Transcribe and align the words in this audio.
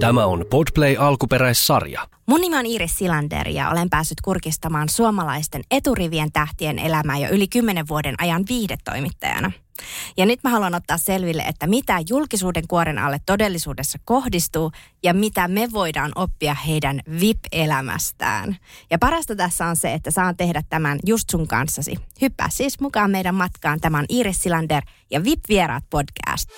Tämä 0.00 0.26
on 0.26 0.44
Podplay 0.50 0.96
alkuperäissarja. 0.98 2.08
Mun 2.26 2.40
nimi 2.40 2.58
on 2.58 2.66
Iris 2.66 2.98
Silander 2.98 3.48
ja 3.48 3.70
olen 3.70 3.90
päässyt 3.90 4.20
kurkistamaan 4.20 4.88
suomalaisten 4.88 5.62
eturivien 5.70 6.32
tähtien 6.32 6.78
elämää 6.78 7.18
jo 7.18 7.28
yli 7.30 7.48
kymmenen 7.48 7.88
vuoden 7.88 8.14
ajan 8.18 8.44
viihdetoimittajana. 8.48 9.52
Ja 10.16 10.26
nyt 10.26 10.40
mä 10.44 10.50
haluan 10.50 10.74
ottaa 10.74 10.98
selville, 10.98 11.42
että 11.42 11.66
mitä 11.66 11.98
julkisuuden 12.08 12.68
kuoren 12.68 12.98
alle 12.98 13.20
todellisuudessa 13.26 13.98
kohdistuu 14.04 14.72
ja 15.02 15.14
mitä 15.14 15.48
me 15.48 15.68
voidaan 15.72 16.12
oppia 16.14 16.54
heidän 16.54 17.00
VIP-elämästään. 17.20 18.56
Ja 18.90 18.98
parasta 18.98 19.36
tässä 19.36 19.66
on 19.66 19.76
se, 19.76 19.94
että 19.94 20.10
saan 20.10 20.36
tehdä 20.36 20.62
tämän 20.68 20.98
just 21.06 21.30
sun 21.30 21.48
kanssasi. 21.48 21.96
Hyppää 22.20 22.48
siis 22.50 22.80
mukaan 22.80 23.10
meidän 23.10 23.34
matkaan. 23.34 23.80
Tämä 23.80 23.98
on 23.98 24.06
Iris 24.08 24.42
Silander 24.42 24.82
ja 25.10 25.24
VIP-vieraat 25.24 25.84
podcast. 25.90 26.50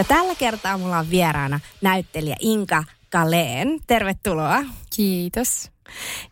Ja 0.00 0.04
tällä 0.04 0.34
kertaa 0.34 0.78
mulla 0.78 0.98
on 0.98 1.10
vieraana 1.10 1.60
näyttelijä 1.82 2.36
Inka 2.40 2.84
Kaleen. 3.10 3.80
Tervetuloa. 3.86 4.62
Kiitos. 4.96 5.70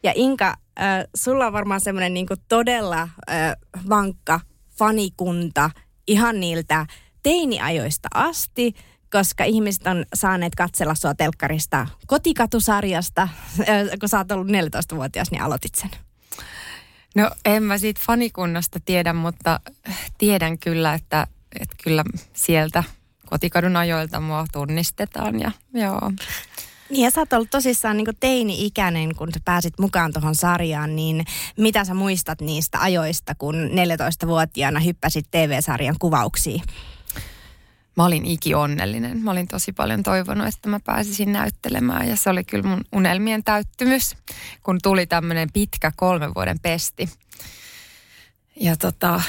Ja 0.03 0.13
Inka, 0.15 0.49
äh, 0.49 1.05
sulla 1.17 1.47
on 1.47 1.53
varmaan 1.53 1.81
semmoinen 1.81 2.15
niinku 2.15 2.35
todella 2.49 3.03
äh, 3.03 3.57
vankka 3.89 4.41
fanikunta 4.79 5.71
ihan 6.07 6.41
niiltä 6.41 6.87
teiniajoista 7.23 8.09
asti, 8.15 8.75
koska 9.13 9.45
ihmiset 9.45 9.87
on 9.87 10.05
saaneet 10.15 10.55
katsella 10.55 10.95
sua 10.95 11.15
telkkarista 11.15 11.87
kotikatusarjasta. 12.07 13.23
Äh, 13.23 13.69
kun 14.01 14.09
sä 14.09 14.19
oot 14.19 14.33
ollut 14.33 14.49
14-vuotias, 14.49 15.31
niin 15.31 15.43
aloitit 15.43 15.75
sen. 15.75 15.91
No 17.17 17.31
en 17.45 17.63
mä 17.63 17.79
siitä 17.79 18.01
fanikunnasta 18.07 18.81
tiedä, 18.85 19.13
mutta 19.13 19.61
tiedän 20.19 20.59
kyllä, 20.59 20.95
että, 20.95 21.27
että 21.61 21.77
kyllä 21.85 22.05
sieltä 22.33 22.85
kotikadun 23.31 23.77
ajoilta 23.77 24.21
mua 24.21 24.47
tunnistetaan 24.53 25.41
ja 25.41 25.51
joo. 25.75 26.13
Niin 26.91 27.05
ja 27.05 27.11
sä 27.11 27.21
oot 27.21 27.33
ollut 27.33 27.51
tosissaan 27.51 27.97
niin 27.97 28.07
teini-ikäinen, 28.21 29.17
kun 29.17 29.33
sä 29.35 29.41
pääsit 29.45 29.79
mukaan 29.79 30.13
tuohon 30.13 30.35
sarjaan, 30.35 30.97
niin 30.97 31.25
mitä 31.57 31.85
sä 31.85 31.95
muistat 31.95 32.41
niistä 32.41 32.81
ajoista, 32.81 33.35
kun 33.35 33.55
14-vuotiaana 33.55 34.81
hyppäsit 34.81 35.27
TV-sarjan 35.31 35.97
kuvauksiin? 35.99 36.63
Mä 37.97 38.05
olin 38.05 38.27
ikionnellinen. 38.27 39.23
Mä 39.23 39.31
olin 39.31 39.49
tosi 39.49 39.73
paljon 39.73 40.03
toivonut, 40.03 40.47
että 40.47 40.69
mä 40.69 40.81
pääsisin 40.81 41.33
näyttelemään 41.33 42.09
ja 42.09 42.17
se 42.17 42.31
oli 42.31 42.45
kyllä 42.45 42.69
mun 42.69 42.85
unelmien 42.93 43.45
täyttymys, 43.45 44.17
kun 44.63 44.79
tuli 44.83 45.07
tämmöinen 45.07 45.53
pitkä 45.53 45.93
kolmen 45.97 46.35
vuoden 46.35 46.59
pesti. 46.61 47.09
Ja 48.61 48.77
tota, 48.77 49.21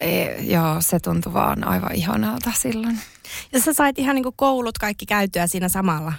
e, 0.00 0.24
joo, 0.42 0.76
se 0.80 1.00
tuntui 1.00 1.32
vaan 1.32 1.68
aivan 1.68 1.94
ihanalta 1.94 2.52
silloin. 2.58 2.98
Ja 3.52 3.60
sä 3.60 3.72
sait 3.72 3.98
ihan 3.98 4.14
niin 4.14 4.22
kuin 4.22 4.36
koulut 4.36 4.78
kaikki 4.78 5.06
käytyä 5.06 5.46
siinä 5.46 5.68
samalla. 5.68 6.12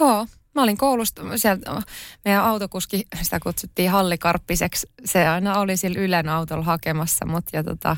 Joo, 0.00 0.26
mä 0.54 0.62
olin 0.62 0.76
koulusta, 0.76 1.22
sieltä 1.36 1.82
meidän 2.24 2.44
autokuski, 2.44 3.06
sitä 3.22 3.40
kutsuttiin 3.40 3.90
Hallikarppiseksi. 3.90 4.86
Se 5.04 5.28
aina 5.28 5.58
oli 5.58 5.76
sillä 5.76 6.00
Ylen 6.00 6.28
autolla 6.28 6.64
hakemassa 6.64 7.26
mut 7.26 7.44
ja 7.52 7.64
tota, 7.64 7.96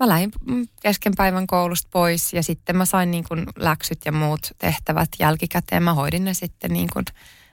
mä 0.00 0.08
lähdin 0.08 0.30
kesken 0.82 1.12
päivän 1.16 1.46
koulusta 1.46 1.88
pois 1.92 2.32
ja 2.32 2.42
sitten 2.42 2.76
mä 2.76 2.84
sain 2.84 3.10
niin 3.10 3.24
kuin 3.28 3.46
läksyt 3.56 3.98
ja 4.04 4.12
muut 4.12 4.40
tehtävät 4.58 5.08
jälkikäteen. 5.18 5.82
Mä 5.82 5.94
hoidin 5.94 6.24
ne 6.24 6.34
sitten 6.34 6.72
niin 6.72 6.88
kuin 6.92 7.04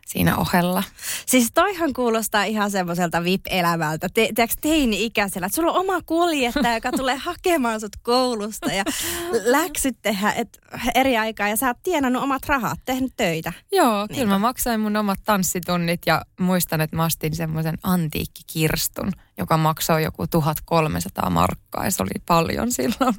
siinä 0.06 0.38
ohella. 0.38 0.84
Siis 1.26 1.52
toihan 1.54 1.94
kuulostaa 1.94 2.44
ihan 2.44 2.72
semmoiselta 2.72 3.24
VIP-elämältä, 3.24 4.08
te, 4.14 4.30
teaks 4.36 4.56
teini-ikäisellä, 4.62 5.46
että 5.46 5.56
sulla 5.56 5.72
on 5.72 5.80
oma 5.80 6.02
kuljettaja, 6.02 6.74
joka 6.74 6.92
tulee 6.92 7.16
hakemaan 7.16 7.80
sut 7.80 7.96
koulusta 8.04 8.72
ja 8.74 8.84
läksyt 9.58 9.98
tehdä 10.02 10.32
et, 10.32 10.60
eri 10.96 11.18
aikaa 11.18 11.48
ja 11.48 11.58
sä 11.58 11.68
oot 11.68 11.78
tienannut 11.84 12.24
omat 12.24 12.46
rahat, 12.46 12.80
tehnyt 12.86 13.14
töitä. 13.18 13.54
Joo, 13.72 14.06
niin. 14.06 14.16
kyllä 14.16 14.30
mä 14.30 14.40
maksain 14.40 14.80
mun 14.80 14.98
omat 14.98 15.20
tanssitunnit 15.26 16.02
ja 16.06 16.22
muistan, 16.40 16.82
että 16.82 16.96
mä 16.96 17.04
astin 17.04 17.36
semmoisen 17.36 17.78
antiikkikirstun 17.84 19.12
joka 19.38 19.58
maksoi 19.58 20.04
joku 20.04 20.28
1300 20.28 21.30
markkaa 21.30 21.86
ja 21.86 21.92
se 21.92 22.04
oli 22.04 22.22
paljon 22.26 22.72
silloin. 22.72 23.16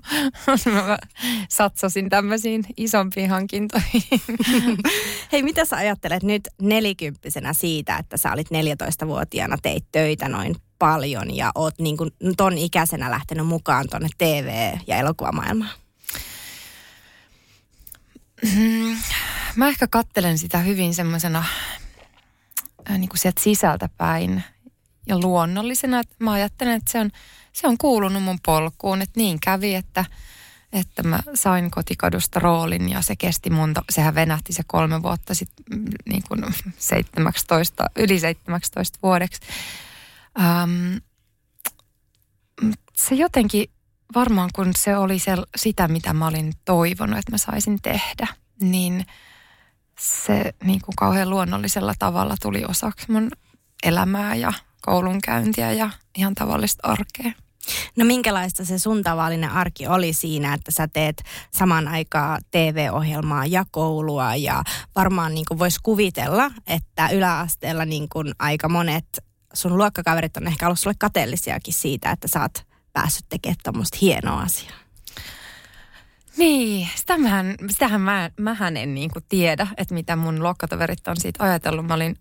Mä 0.74 0.98
satsasin 1.48 2.08
tämmöisiin 2.08 2.64
isompiin 2.76 3.30
hankintoihin. 3.30 4.02
Hei, 5.32 5.42
mitä 5.42 5.64
sä 5.64 5.76
ajattelet 5.76 6.22
nyt 6.22 6.48
nelikymppisenä 6.62 7.52
siitä, 7.52 7.96
että 7.96 8.16
sä 8.16 8.32
olit 8.32 8.48
14-vuotiaana, 8.48 9.56
teit 9.62 9.84
töitä 9.92 10.28
noin 10.28 10.56
paljon 10.78 11.36
ja 11.36 11.50
oot 11.54 11.78
niin 11.78 11.96
kuin 11.96 12.10
ton 12.36 12.58
ikäisenä 12.58 13.10
lähtenyt 13.10 13.46
mukaan 13.46 13.86
tonne 13.90 14.08
TV- 14.18 14.78
ja 14.86 14.96
elokuvamaailmaan? 14.96 15.70
Mä 19.56 19.68
ehkä 19.68 19.86
kattelen 19.86 20.38
sitä 20.38 20.58
hyvin 20.58 20.94
semmoisena 20.94 21.44
äh, 22.90 22.98
niin 22.98 23.08
kuin 23.08 23.18
sieltä 23.18 23.42
sisältä 23.42 23.88
päin 23.96 24.44
ja 25.06 25.18
luonnollisena. 25.18 26.00
Että 26.00 26.14
mä 26.18 26.32
ajattelen, 26.32 26.74
että 26.74 26.92
se 26.92 26.98
on, 27.00 27.10
se 27.52 27.66
on 27.66 27.78
kuulunut 27.78 28.22
mun 28.22 28.38
polkuun, 28.46 29.02
että 29.02 29.20
niin 29.20 29.40
kävi, 29.40 29.74
että, 29.74 30.04
että 30.72 31.02
mä 31.02 31.18
sain 31.34 31.70
kotikadusta 31.70 32.40
roolin 32.40 32.88
ja 32.88 33.02
se 33.02 33.16
kesti 33.16 33.50
monta, 33.50 33.84
sehän 33.90 34.14
venähti 34.14 34.52
se 34.52 34.62
kolme 34.66 35.02
vuotta 35.02 35.34
sitten 35.34 35.64
mm, 35.78 35.84
niin 36.08 36.22
kuin 36.28 36.44
17, 36.78 37.90
yli 37.96 38.20
17 38.20 38.98
vuodeksi. 39.02 39.40
Ähm, 40.40 40.96
se 42.96 43.14
jotenkin 43.14 43.70
varmaan 44.14 44.50
kun 44.54 44.72
se 44.76 44.96
oli 44.96 45.18
se, 45.18 45.32
sitä, 45.56 45.88
mitä 45.88 46.12
mä 46.12 46.26
olin 46.26 46.52
toivonut, 46.64 47.18
että 47.18 47.32
mä 47.32 47.38
saisin 47.38 47.78
tehdä, 47.82 48.26
niin 48.60 49.06
se 50.00 50.54
niin 50.64 50.80
kuin 50.80 50.96
kauhean 50.96 51.30
luonnollisella 51.30 51.94
tavalla 51.98 52.34
tuli 52.42 52.64
osaksi 52.64 53.12
mun 53.12 53.30
elämää 53.82 54.34
ja 54.34 54.52
koulunkäyntiä 54.86 55.72
ja 55.72 55.90
ihan 56.18 56.34
tavallista 56.34 56.88
arkea. 56.88 57.32
No 57.96 58.04
minkälaista 58.04 58.64
se 58.64 58.78
sun 58.78 59.02
tavallinen 59.02 59.50
arki 59.50 59.86
oli 59.86 60.12
siinä, 60.12 60.54
että 60.54 60.70
sä 60.70 60.88
teet 60.88 61.22
saman 61.54 61.88
aikaa 61.88 62.38
TV-ohjelmaa 62.50 63.46
ja 63.46 63.64
koulua 63.70 64.36
ja 64.36 64.62
varmaan 64.96 65.34
niin 65.34 65.58
voisi 65.58 65.80
kuvitella, 65.82 66.50
että 66.66 67.08
yläasteella 67.08 67.84
niin 67.84 68.08
kuin 68.08 68.34
aika 68.38 68.68
monet 68.68 69.06
sun 69.52 69.78
luokkakaverit 69.78 70.36
on 70.36 70.46
ehkä 70.46 70.66
ollut 70.66 70.78
sulle 70.78 70.96
kateellisiakin 70.98 71.74
siitä, 71.74 72.10
että 72.10 72.28
sä 72.28 72.40
oot 72.40 72.66
päässyt 72.92 73.26
tekemään 73.28 73.56
tuommoista 73.64 73.98
hienoa 74.00 74.40
asiaa. 74.40 74.76
Niin, 76.36 76.88
sitähän, 76.94 77.54
sitähän 77.70 78.00
mä, 78.00 78.30
mähän 78.40 78.76
en 78.76 78.94
niin 78.94 79.10
kuin 79.10 79.24
tiedä, 79.28 79.66
että 79.76 79.94
mitä 79.94 80.16
mun 80.16 80.42
luokkatoverit 80.42 81.08
on 81.08 81.16
siitä 81.20 81.44
ajatellut. 81.44 81.86
Mä 81.86 81.94
olin 81.94 82.16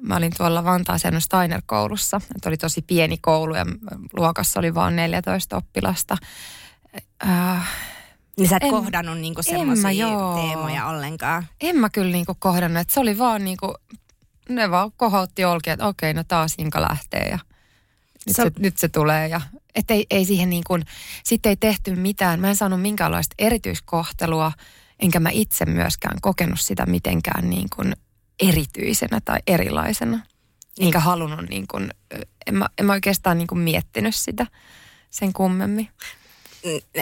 mä 0.00 0.16
olin 0.16 0.32
tuolla 0.36 0.64
Vantaan 0.64 1.00
Steiner-koulussa. 1.18 2.20
Että 2.36 2.48
oli 2.48 2.56
tosi 2.56 2.82
pieni 2.82 3.18
koulu 3.18 3.54
ja 3.54 3.66
luokassa 4.16 4.60
oli 4.60 4.74
vain 4.74 4.96
14 4.96 5.56
oppilasta. 5.56 6.16
Äh, 7.28 7.68
niin 8.36 8.48
sä 8.48 8.56
et 8.56 8.62
en, 8.62 8.70
kohdannut 8.70 9.18
niinku 9.18 9.42
semmoisia 9.42 10.06
teemoja 10.34 10.86
ollenkaan? 10.86 11.46
En 11.60 11.76
mä 11.76 11.90
kyllä 11.90 12.12
niinku 12.12 12.36
kohdannut. 12.38 12.80
Että 12.80 12.94
se 12.94 13.00
oli 13.00 13.18
vaan 13.18 13.44
niinku, 13.44 13.74
ne 14.48 14.70
vaan 14.70 14.92
kohotti 14.96 15.44
olkia, 15.44 15.72
että 15.72 15.86
okei, 15.86 16.14
no 16.14 16.24
taas 16.24 16.54
Inka 16.58 16.80
lähtee 16.80 17.28
ja 17.28 17.38
nyt 18.26 18.36
se, 18.36 18.42
se, 18.42 18.50
nyt 18.58 18.78
se 18.78 18.88
tulee. 18.88 19.28
Ja, 19.28 19.40
että 19.74 19.94
ei, 19.94 20.06
ei 20.10 20.24
siihen 20.24 20.50
niin 20.50 20.64
kuin, 20.66 20.84
sitten 21.24 21.50
ei 21.50 21.56
tehty 21.56 21.96
mitään. 21.96 22.40
Mä 22.40 22.48
en 22.48 22.56
saanut 22.56 22.82
minkäänlaista 22.82 23.34
erityiskohtelua, 23.38 24.52
enkä 25.00 25.20
mä 25.20 25.30
itse 25.32 25.66
myöskään 25.66 26.20
kokenut 26.20 26.60
sitä 26.60 26.86
mitenkään 26.86 27.50
niin 27.50 27.68
kuin 27.76 27.94
erityisenä 28.48 29.20
tai 29.24 29.38
erilaisena. 29.46 30.16
Niin. 30.16 30.86
Enkä 30.86 31.00
halunnut, 31.00 31.48
niin 31.48 31.66
kuin, 31.70 31.90
en, 32.46 32.54
mä, 32.54 32.68
en 32.78 32.86
mä 32.86 32.92
oikeastaan 32.92 33.38
niin 33.38 33.48
kuin 33.48 33.58
miettinyt 33.58 34.14
sitä 34.14 34.46
sen 35.10 35.32
kummemmin. 35.32 35.88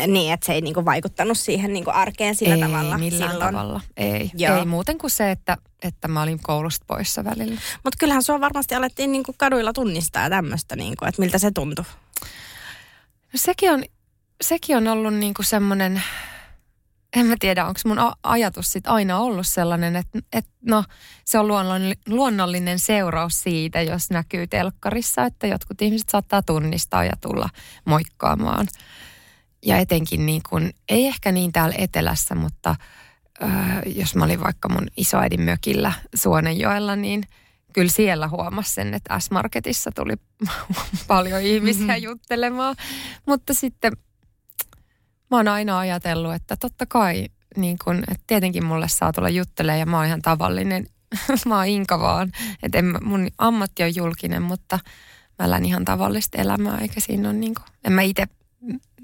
Niin, 0.06 0.32
että 0.32 0.46
se 0.46 0.52
ei 0.52 0.60
niinku 0.60 0.84
vaikuttanut 0.84 1.38
siihen 1.38 1.72
niinku 1.72 1.90
arkeen 1.94 2.34
sillä 2.34 2.54
ei, 2.54 2.60
tavalla 2.60 2.98
millään 2.98 3.30
silloin. 3.30 3.54
tavalla. 3.54 3.80
Ei, 3.96 4.30
Joo. 4.34 4.58
ei 4.58 4.64
muuten 4.64 4.98
kuin 4.98 5.10
se, 5.10 5.30
että, 5.30 5.56
että 5.82 6.08
mä 6.08 6.22
olin 6.22 6.38
koulusta 6.42 6.84
poissa 6.88 7.24
välillä. 7.24 7.60
Mutta 7.84 7.96
kyllähän 7.98 8.22
sua 8.22 8.40
varmasti 8.40 8.74
alettiin 8.74 9.12
niinku 9.12 9.34
kaduilla 9.36 9.72
tunnistaa 9.72 10.22
ja 10.22 10.30
tämmöistä, 10.30 10.76
niinku, 10.76 11.04
että 11.04 11.22
miltä 11.22 11.38
se 11.38 11.50
tuntui. 11.50 11.84
No 13.32 13.36
sekin 13.36 13.72
on, 13.72 13.84
sekin 14.40 14.76
on 14.76 14.88
ollut 14.88 15.14
niinku 15.14 15.42
semmoinen, 15.42 16.02
en 17.16 17.26
mä 17.26 17.34
tiedä, 17.40 17.66
onko 17.66 17.80
mun 17.84 17.98
ajatus 18.22 18.72
sit 18.72 18.86
aina 18.86 19.18
ollut 19.18 19.46
sellainen, 19.46 19.96
että, 19.96 20.18
että 20.32 20.50
no 20.62 20.84
se 21.24 21.38
on 21.38 21.48
luonnollinen, 22.08 22.78
seuraus 22.78 23.40
siitä, 23.40 23.82
jos 23.82 24.10
näkyy 24.10 24.46
telkkarissa, 24.46 25.24
että 25.24 25.46
jotkut 25.46 25.82
ihmiset 25.82 26.08
saattaa 26.08 26.42
tunnistaa 26.42 27.04
ja 27.04 27.12
tulla 27.20 27.48
moikkaamaan. 27.84 28.66
Ja 29.66 29.78
etenkin 29.78 30.26
niin 30.26 30.42
kuin, 30.48 30.74
ei 30.88 31.06
ehkä 31.06 31.32
niin 31.32 31.52
täällä 31.52 31.74
etelässä, 31.78 32.34
mutta 32.34 32.76
äh, 33.42 33.82
jos 33.86 34.14
mä 34.14 34.24
olin 34.24 34.40
vaikka 34.40 34.68
mun 34.68 34.86
isoäidin 34.96 35.40
mökillä 35.40 35.92
Suonenjoella, 36.14 36.96
niin 36.96 37.24
kyllä 37.72 37.90
siellä 37.90 38.28
huomasi 38.28 38.72
sen, 38.72 38.94
että 38.94 39.20
S-Marketissa 39.20 39.90
tuli 39.94 40.14
paljon 41.06 41.42
ihmisiä 41.42 41.96
juttelemaan. 41.96 42.76
Mutta 43.26 43.54
sitten 43.54 43.92
mä 45.30 45.36
oon 45.36 45.48
aina 45.48 45.78
ajatellut, 45.78 46.34
että 46.34 46.56
totta 46.56 46.86
kai 46.86 47.26
niin 47.56 47.76
kun, 47.84 47.98
että 47.98 48.24
tietenkin 48.26 48.64
mulle 48.64 48.88
saa 48.88 49.12
tulla 49.12 49.28
juttelemaan 49.28 49.80
ja 49.80 49.86
mä 49.86 49.96
oon 49.96 50.06
ihan 50.06 50.22
tavallinen. 50.22 50.86
mä 51.46 51.56
oon 51.56 51.66
Inka 51.66 52.00
vaan. 52.00 52.32
Että 52.62 52.78
mun 53.02 53.28
ammatti 53.38 53.82
on 53.82 53.94
julkinen, 53.94 54.42
mutta 54.42 54.78
mä 55.38 55.44
elän 55.44 55.64
ihan 55.64 55.84
tavallista 55.84 56.38
elämää, 56.38 56.78
eikä 56.78 57.00
siinä 57.00 57.28
ole 57.28 57.38
niin 57.38 57.54
kuin, 57.54 57.64
en 57.84 57.92
mä 57.92 58.02
itse 58.02 58.26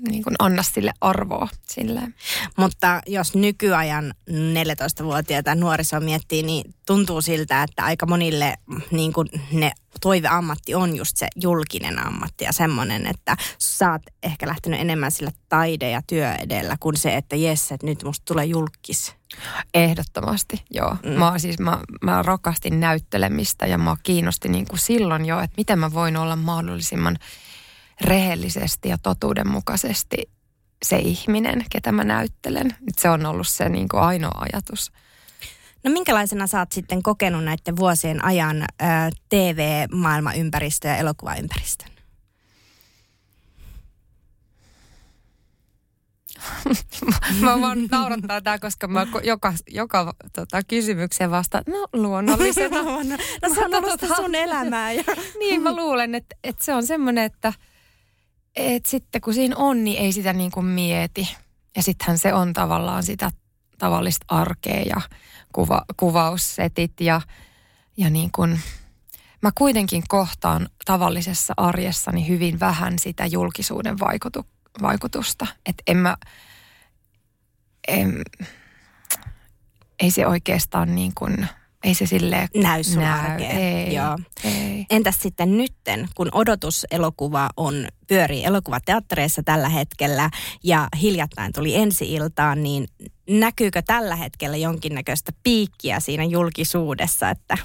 niin 0.09 0.23
kuin 0.23 0.37
anna 0.39 0.63
sille 0.63 0.93
arvoa 1.01 1.49
silleen. 1.69 2.15
Mutta 2.57 3.01
jos 3.07 3.35
nykyajan 3.35 4.15
14-vuotiaita 4.31 5.55
nuoriso 5.55 6.01
miettii, 6.01 6.43
niin 6.43 6.75
tuntuu 6.87 7.23
siltä, 7.23 7.63
että 7.63 7.85
aika 7.85 8.07
monille 8.07 8.55
niin 8.91 9.13
kuin 9.13 9.29
ne 9.53 9.73
toiveammatti 10.01 10.75
on 10.75 10.97
just 10.97 11.17
se 11.17 11.29
julkinen 11.37 12.07
ammatti 12.07 12.45
ja 12.45 12.53
semmoinen, 12.53 13.07
että 13.07 13.37
sä 13.59 13.93
oot 13.93 14.03
ehkä 14.23 14.49
lähtenyt 14.49 14.81
enemmän 14.81 15.11
sillä 15.11 15.31
taide- 15.49 15.91
ja 15.91 16.03
työ 16.07 16.33
edellä 16.33 16.77
kuin 16.81 16.97
se, 16.97 17.17
että 17.17 17.37
jes, 17.37 17.73
että 17.73 17.87
nyt 17.87 18.03
musta 18.03 18.25
tulee 18.25 18.45
julkis. 18.45 19.15
Ehdottomasti, 19.75 20.63
joo. 20.71 20.97
Mm. 21.03 21.11
Mä, 21.11 21.39
siis, 21.39 21.59
mä, 21.59 21.79
mä 22.03 22.23
rakastin 22.23 22.81
näyttelemistä 22.81 23.67
ja 23.67 23.79
mä 23.79 23.97
kiinnosti 24.03 24.49
niin 24.49 24.67
kuin 24.67 24.79
silloin 24.79 25.27
jo, 25.27 25.41
että 25.41 25.55
miten 25.57 25.79
mä 25.79 25.93
voin 25.93 26.17
olla 26.17 26.37
mahdollisimman 26.37 27.19
rehellisesti 28.01 28.89
ja 28.89 28.99
totuudenmukaisesti 28.99 30.31
se 30.85 30.99
ihminen, 30.99 31.65
ketä 31.71 31.93
mä 31.93 32.05
näyttelen. 32.05 32.67
Nyt 32.81 32.99
se 32.99 33.11
on 33.11 33.27
ollut 33.27 33.49
se 33.49 33.69
niin 33.69 33.89
kuin 33.89 34.03
ainoa 34.03 34.45
ajatus. 34.53 34.93
No 35.85 35.91
minkälaisena 35.91 36.47
sä 36.47 36.59
oot 36.59 36.73
sitten 36.73 37.03
kokenut 37.03 37.45
näiden 37.45 37.77
vuosien 37.77 38.25
ajan 38.25 38.65
TV-maailmaympäristö 39.29 40.89
ja 40.89 40.97
elokuvaympäristön? 40.97 41.95
Mä 47.41 47.61
vaan 47.61 47.89
naurattaa 47.91 48.41
tää, 48.41 48.59
koska 48.59 48.89
mä 48.89 49.07
joka, 49.25 49.55
joka 49.71 50.15
tota, 50.33 50.63
kysymykseen 50.63 51.31
vastaan, 51.31 51.65
no 51.67 51.87
luonnollisena. 51.93 52.83
no 53.43 53.55
se 53.55 53.65
on 53.65 53.75
ollut 53.85 54.01
sitä 54.01 54.17
sun 54.17 54.35
elämää. 54.35 54.93
Ja... 54.93 55.05
niin 55.39 55.63
mä 55.63 55.77
luulen, 55.77 56.15
että, 56.15 56.37
että 56.45 56.65
se 56.65 56.75
on 56.75 56.87
semmoinen, 56.87 57.25
että, 57.25 57.53
että 58.57 58.91
sitten 58.91 59.21
kun 59.21 59.35
siinä 59.35 59.57
on, 59.57 59.85
niin 59.85 60.03
ei 60.03 60.13
sitä 60.13 60.33
niin 60.33 60.51
kuin 60.51 60.67
mieti. 60.67 61.37
Ja 61.77 61.83
sittenhän 61.83 62.19
se 62.19 62.35
on 62.35 62.53
tavallaan 62.53 63.03
sitä 63.03 63.31
tavallista 63.79 64.27
arkea 64.29 64.83
ja 64.83 65.01
kuva, 65.53 65.85
kuvaussetit 65.97 67.01
ja, 67.01 67.21
ja 67.97 68.11
niin 68.11 68.31
kuin, 68.35 68.61
mä 69.43 69.51
kuitenkin 69.55 70.03
kohtaan 70.09 70.69
tavallisessa 70.85 71.55
arjessani 71.57 72.29
hyvin 72.29 72.61
vähän 72.61 72.99
sitä 72.99 73.27
julkisuuden 73.27 73.99
vaikutu, 73.99 74.47
vaikutusta. 74.83 75.47
Että 75.67 75.83
en 75.87 75.97
mä, 75.97 76.17
en, 77.89 78.23
ei 80.01 80.11
se 80.11 80.27
oikeastaan 80.27 80.95
niin 80.95 81.13
kuin, 81.15 81.49
ei 81.85 81.95
se 81.95 82.07
silleen 82.07 82.49
Näy 82.57 82.83
sun 82.83 83.03
näy. 83.03 83.43
Ei, 83.43 83.95
Joo. 83.95 84.19
ei. 84.45 84.87
Entäs 84.91 85.19
sitten 85.21 85.57
nytten, 85.57 86.09
kun 86.15 86.29
odotuselokuva 86.33 87.51
on, 87.57 87.89
pyörii 88.07 88.45
elokuvateattereissa 88.45 89.43
tällä 89.43 89.69
hetkellä 89.69 90.31
ja 90.65 90.89
hiljattain 91.01 91.53
tuli 91.53 91.77
ensi-iltaan, 91.77 92.63
niin 92.63 92.89
näkyykö 93.31 93.83
tällä 93.83 94.17
hetkellä 94.17 94.57
jonkinnäköistä 94.57 95.33
piikkiä 95.43 96.01
siinä 96.01 96.25
julkisuudessa, 96.25 97.31
että 97.31 97.59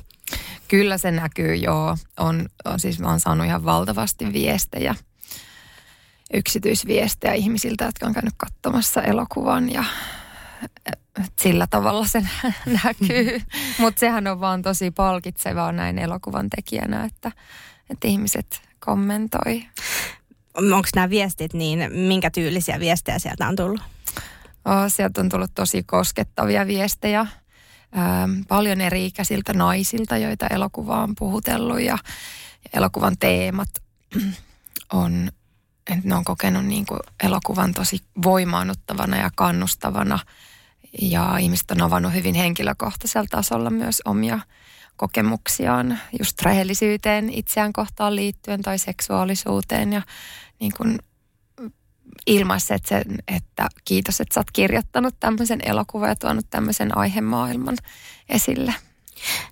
Kyllä 0.68 0.98
se 0.98 1.12
näkyy, 1.12 1.56
joo. 1.56 1.98
On, 2.20 2.50
on 2.66 2.80
siis 2.80 3.00
mä 3.00 3.10
oon 3.10 3.20
saanut 3.20 3.46
ihan 3.46 3.66
valtavasti 3.66 4.34
viestejä, 4.34 4.96
yksityisviestejä 6.34 7.34
ihmisiltä, 7.34 7.86
jotka 7.86 8.06
on 8.06 8.14
käynyt 8.14 8.34
katsomassa 8.38 9.02
elokuvan 9.02 9.74
ja 9.74 9.84
sillä 11.40 11.68
tavalla 11.68 12.08
se 12.08 12.22
nä- 12.22 12.54
näkyy. 12.84 13.42
Mutta 13.80 14.00
sehän 14.00 14.28
on 14.28 14.40
vaan 14.40 14.62
tosi 14.62 14.92
palkitsevaa 14.92 15.72
näin 15.72 16.00
elokuvan 16.00 16.50
tekijänä, 16.50 17.06
että, 17.06 17.32
että 17.90 18.08
ihmiset 18.08 18.62
kommentoi. 18.80 19.64
onko 20.54 20.88
nämä 20.96 21.10
viestit 21.10 21.54
niin, 21.54 21.80
minkä 21.94 22.30
tyylisiä 22.30 22.80
viestejä 22.80 23.20
sieltä 23.20 23.48
on 23.48 23.56
tullut? 23.56 23.82
Oh, 24.66 24.84
sieltä 24.88 25.22
on 25.22 25.30
tullut 25.30 25.52
tosi 25.56 25.84
koskettavia 25.84 26.68
viestejä. 26.68 27.20
Ähm, 27.98 28.42
paljon 28.48 28.82
eri-ikäisiltä 28.82 29.54
naisilta, 29.54 30.18
joita 30.18 30.48
elokuva 30.48 31.04
on 31.04 31.16
puhutellut 31.20 31.82
ja 31.82 31.98
elokuvan 32.74 33.16
teemat 33.20 33.70
on, 34.94 35.30
että 35.92 36.08
ne 36.08 36.16
on 36.16 36.24
kokenut 36.24 36.66
niin 36.66 36.86
kuin 36.86 37.00
elokuvan 37.24 37.74
tosi 37.74 38.00
voimaannuttavana 38.24 39.18
ja 39.18 39.30
kannustavana. 39.36 40.20
Ja 41.02 41.38
ihmiset 41.38 41.72
on 41.72 41.82
avannut 41.82 42.14
hyvin 42.14 42.36
henkilökohtaisella 42.36 43.28
tasolla 43.30 43.70
myös 43.70 44.02
omia 44.06 44.40
kokemuksiaan 44.98 46.00
just 46.20 46.42
rehellisyyteen 46.42 47.30
itseään 47.30 47.74
kohtaan 47.74 48.16
liittyen 48.16 48.62
tai 48.62 48.80
seksuaalisuuteen 48.80 49.94
ja 49.94 50.02
niin 50.60 50.72
kuin 50.78 51.00
ilmaisseet 52.28 52.86
sen, 52.86 53.04
että 53.28 53.68
kiitos, 53.86 54.22
että 54.22 54.34
sä 54.34 54.40
oot 54.40 54.52
kirjoittanut 54.52 55.16
tämmöisen 55.20 55.60
elokuvan 55.64 56.10
ja 56.10 56.16
tuonut 56.16 56.46
tämmöisen 56.50 56.98
aihemaailman 56.98 57.78
esille. 58.30 58.74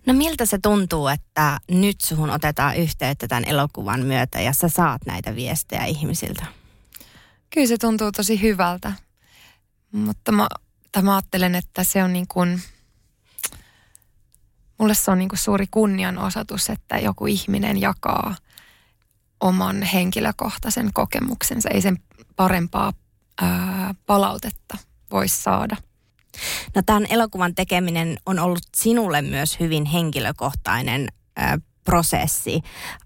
No 0.05 0.13
miltä 0.13 0.45
se 0.45 0.57
tuntuu, 0.57 1.07
että 1.07 1.59
nyt 1.71 2.01
suhun 2.01 2.29
otetaan 2.29 2.75
yhteyttä 2.77 3.27
tämän 3.27 3.45
elokuvan 3.45 4.06
myötä 4.06 4.41
ja 4.41 4.53
sä 4.53 4.69
saat 4.69 5.06
näitä 5.06 5.35
viestejä 5.35 5.85
ihmisiltä? 5.85 6.45
Kyllä 7.49 7.67
se 7.67 7.77
tuntuu 7.77 8.11
tosi 8.11 8.41
hyvältä, 8.41 8.94
mutta 9.91 10.31
mä, 10.31 10.47
tai 10.97 11.04
mä 11.04 11.16
ajattelen, 11.16 11.56
että 11.56 11.83
se 11.83 12.04
on 12.04 12.13
niin 12.13 12.27
kuin, 12.27 12.61
mulle 14.77 14.94
se 14.94 15.11
on 15.11 15.18
niin 15.18 15.30
kuin 15.30 15.39
suuri 15.39 15.68
kunnianosoitus, 15.71 16.69
että 16.69 16.97
joku 16.97 17.25
ihminen 17.25 17.81
jakaa 17.81 18.35
oman 19.39 19.81
henkilökohtaisen 19.81 20.89
kokemuksensa. 20.94 21.69
Ei 21.69 21.81
sen 21.81 21.97
parempaa 22.35 22.94
ää, 23.42 23.95
palautetta 24.06 24.77
voisi 25.11 25.42
saada. 25.42 25.75
No 26.75 26.81
tämän 26.85 27.06
elokuvan 27.09 27.56
tekeminen 27.56 28.18
on 28.25 28.39
ollut 28.39 28.63
sinulle 28.75 29.21
myös 29.21 29.59
hyvin 29.59 29.85
henkilökohtainen 29.85 31.07
ö, 31.39 31.42
prosessi. 31.83 32.61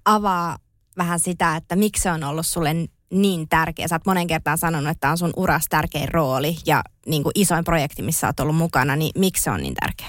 Avaa 0.06 0.58
vähän 0.98 1.20
sitä, 1.20 1.56
että 1.56 1.76
miksi 1.76 2.02
se 2.02 2.12
on 2.12 2.24
ollut 2.24 2.48
sulle 2.48 2.76
niin 3.10 3.50
tärkeä. 3.50 3.88
Sä 3.88 3.96
oot 3.96 4.06
monen 4.06 4.28
kertaan 4.28 4.58
sanonut, 4.58 4.92
että 4.92 5.12
on 5.12 5.18
sun 5.18 5.34
uras 5.36 5.66
tärkein 5.70 6.10
rooli 6.10 6.58
ja 6.66 6.84
niin 7.06 7.24
kuin 7.24 7.32
isoin 7.36 7.64
projekti, 7.64 8.02
missä 8.02 8.28
oot 8.28 8.40
ollut 8.40 8.56
mukana, 8.56 8.96
niin 8.96 9.12
miksi 9.16 9.44
se 9.44 9.52
on 9.52 9.62
niin 9.62 9.76
tärkeä? 9.76 10.08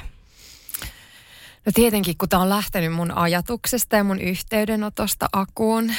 No 1.67 1.73
tietenkin, 1.75 2.19
kun 2.19 2.29
tämä 2.29 2.43
on 2.43 2.49
lähtenyt 2.49 2.93
mun 2.93 3.11
ajatuksesta 3.11 3.97
ja 3.97 4.05
mun 4.05 4.21
yhteydenotosta 4.21 5.29
akuun, 5.33 5.93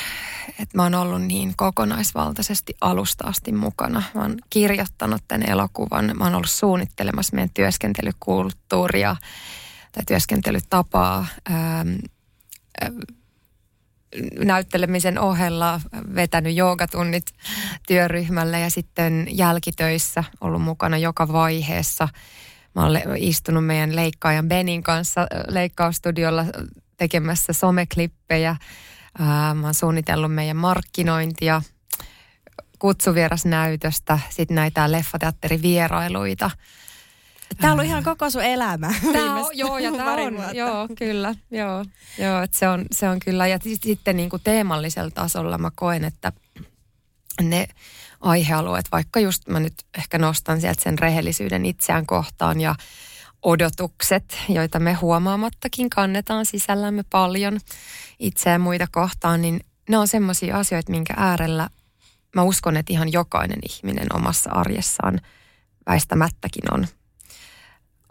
että 0.50 0.78
mä 0.78 0.84
oon 0.84 0.96
ollut 0.96 1.22
niin 1.22 1.54
kokonaisvaltaisesti 1.56 2.74
alusta 2.82 3.28
asti 3.28 3.52
mukana. 3.52 4.04
Mä 4.14 4.22
oon 4.22 4.38
kirjoittanut 4.50 5.22
tämän 5.28 5.50
elokuvan, 5.50 6.12
mä 6.18 6.24
oon 6.24 6.36
ollut 6.36 6.50
suunnittelemassa 6.50 7.36
meidän 7.36 7.50
työskentelykulttuuria 7.54 9.16
tai 9.92 10.04
työskentelytapaa. 10.08 11.28
Ähm, 11.52 11.90
äh, 12.84 12.90
näyttelemisen 14.44 15.20
ohella 15.20 15.82
vetänyt 16.16 16.56
joogatunnit 16.56 17.26
työryhmälle 17.88 18.60
ja 18.60 18.70
sitten 18.70 19.28
jälkitöissä 19.32 20.24
ollut 20.42 20.62
mukana 20.62 20.98
joka 20.98 21.28
vaiheessa. 21.28 22.10
Mä 22.76 22.86
olen 22.86 23.04
istunut 23.18 23.66
meidän 23.66 23.96
leikkaajan 23.96 24.48
Benin 24.48 24.84
kanssa 24.84 25.22
äh, 25.22 25.28
leikkaustudiolla 25.48 26.46
tekemässä 26.98 27.54
someklippejä. 27.54 28.56
Ää, 29.20 29.54
Mä 29.54 29.68
oon 29.68 29.74
suunnitellut 29.74 30.36
meidän 30.36 30.58
markkinointia, 30.58 31.62
kutsuvierasnäytöstä, 32.80 34.20
sitten 34.30 34.56
näitä 34.56 34.92
leffateatterivierailuita. 34.92 36.52
Tämä 37.58 37.74
on 37.74 37.80
ollut 37.80 37.90
ihan 37.90 38.04
koko 38.04 38.30
sun 38.30 38.44
elämä. 38.44 38.94
Tämä 39.14 39.36
on, 39.36 39.58
joo, 39.58 39.78
ja 39.78 39.92
tämä 39.98 40.14
on, 40.14 40.34
vuotta. 40.34 40.52
joo, 40.52 40.88
kyllä, 40.98 41.36
joo, 41.52 41.86
joo 42.18 42.42
että 42.42 42.58
se, 42.58 42.70
on, 42.70 42.86
se 42.92 43.10
on 43.10 43.20
kyllä. 43.20 43.48
Ja 43.48 43.60
sitten 43.82 44.18
niin 44.18 44.30
kuin 44.30 44.42
teemallisella 44.44 45.12
tasolla 45.12 45.58
mä 45.58 45.72
koen, 45.76 46.04
että 46.04 46.32
ne 47.42 47.68
aihealueet, 48.22 48.86
vaikka 48.92 49.20
just 49.20 49.48
mä 49.48 49.60
nyt 49.60 49.74
ehkä 49.98 50.18
nostan 50.18 50.62
sieltä 50.62 50.84
sen 50.84 51.00
rehellisyyden 51.00 51.66
itseään 51.66 52.06
kohtaan 52.06 52.62
ja 52.62 52.76
odotukset, 53.42 54.38
joita 54.50 54.80
me 54.80 54.94
huomaamattakin 54.94 55.90
kannetaan 55.90 56.46
sisällämme 56.46 57.04
paljon 57.10 57.60
itseä 58.20 58.54
ja 58.54 58.60
muita 58.60 58.88
kohtaan, 58.92 59.42
niin 59.42 59.60
ne 59.90 59.98
on 59.98 60.08
semmoisia 60.08 60.58
asioita, 60.58 60.92
minkä 60.92 61.14
äärellä 61.18 61.70
mä 62.36 62.44
uskon, 62.44 62.78
että 62.78 62.94
ihan 62.94 63.12
jokainen 63.12 63.60
ihminen 63.70 64.16
omassa 64.16 64.50
arjessaan 64.52 65.22
väistämättäkin 65.88 66.74
on. 66.74 66.88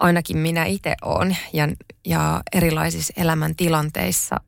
Ainakin 0.03 0.39
minä 0.39 0.65
itse 0.65 0.95
olen 1.03 1.37
ja, 1.53 1.69
ja 2.07 2.43
erilaisissa 2.53 3.13
elämäntilanteissa 3.17 4.41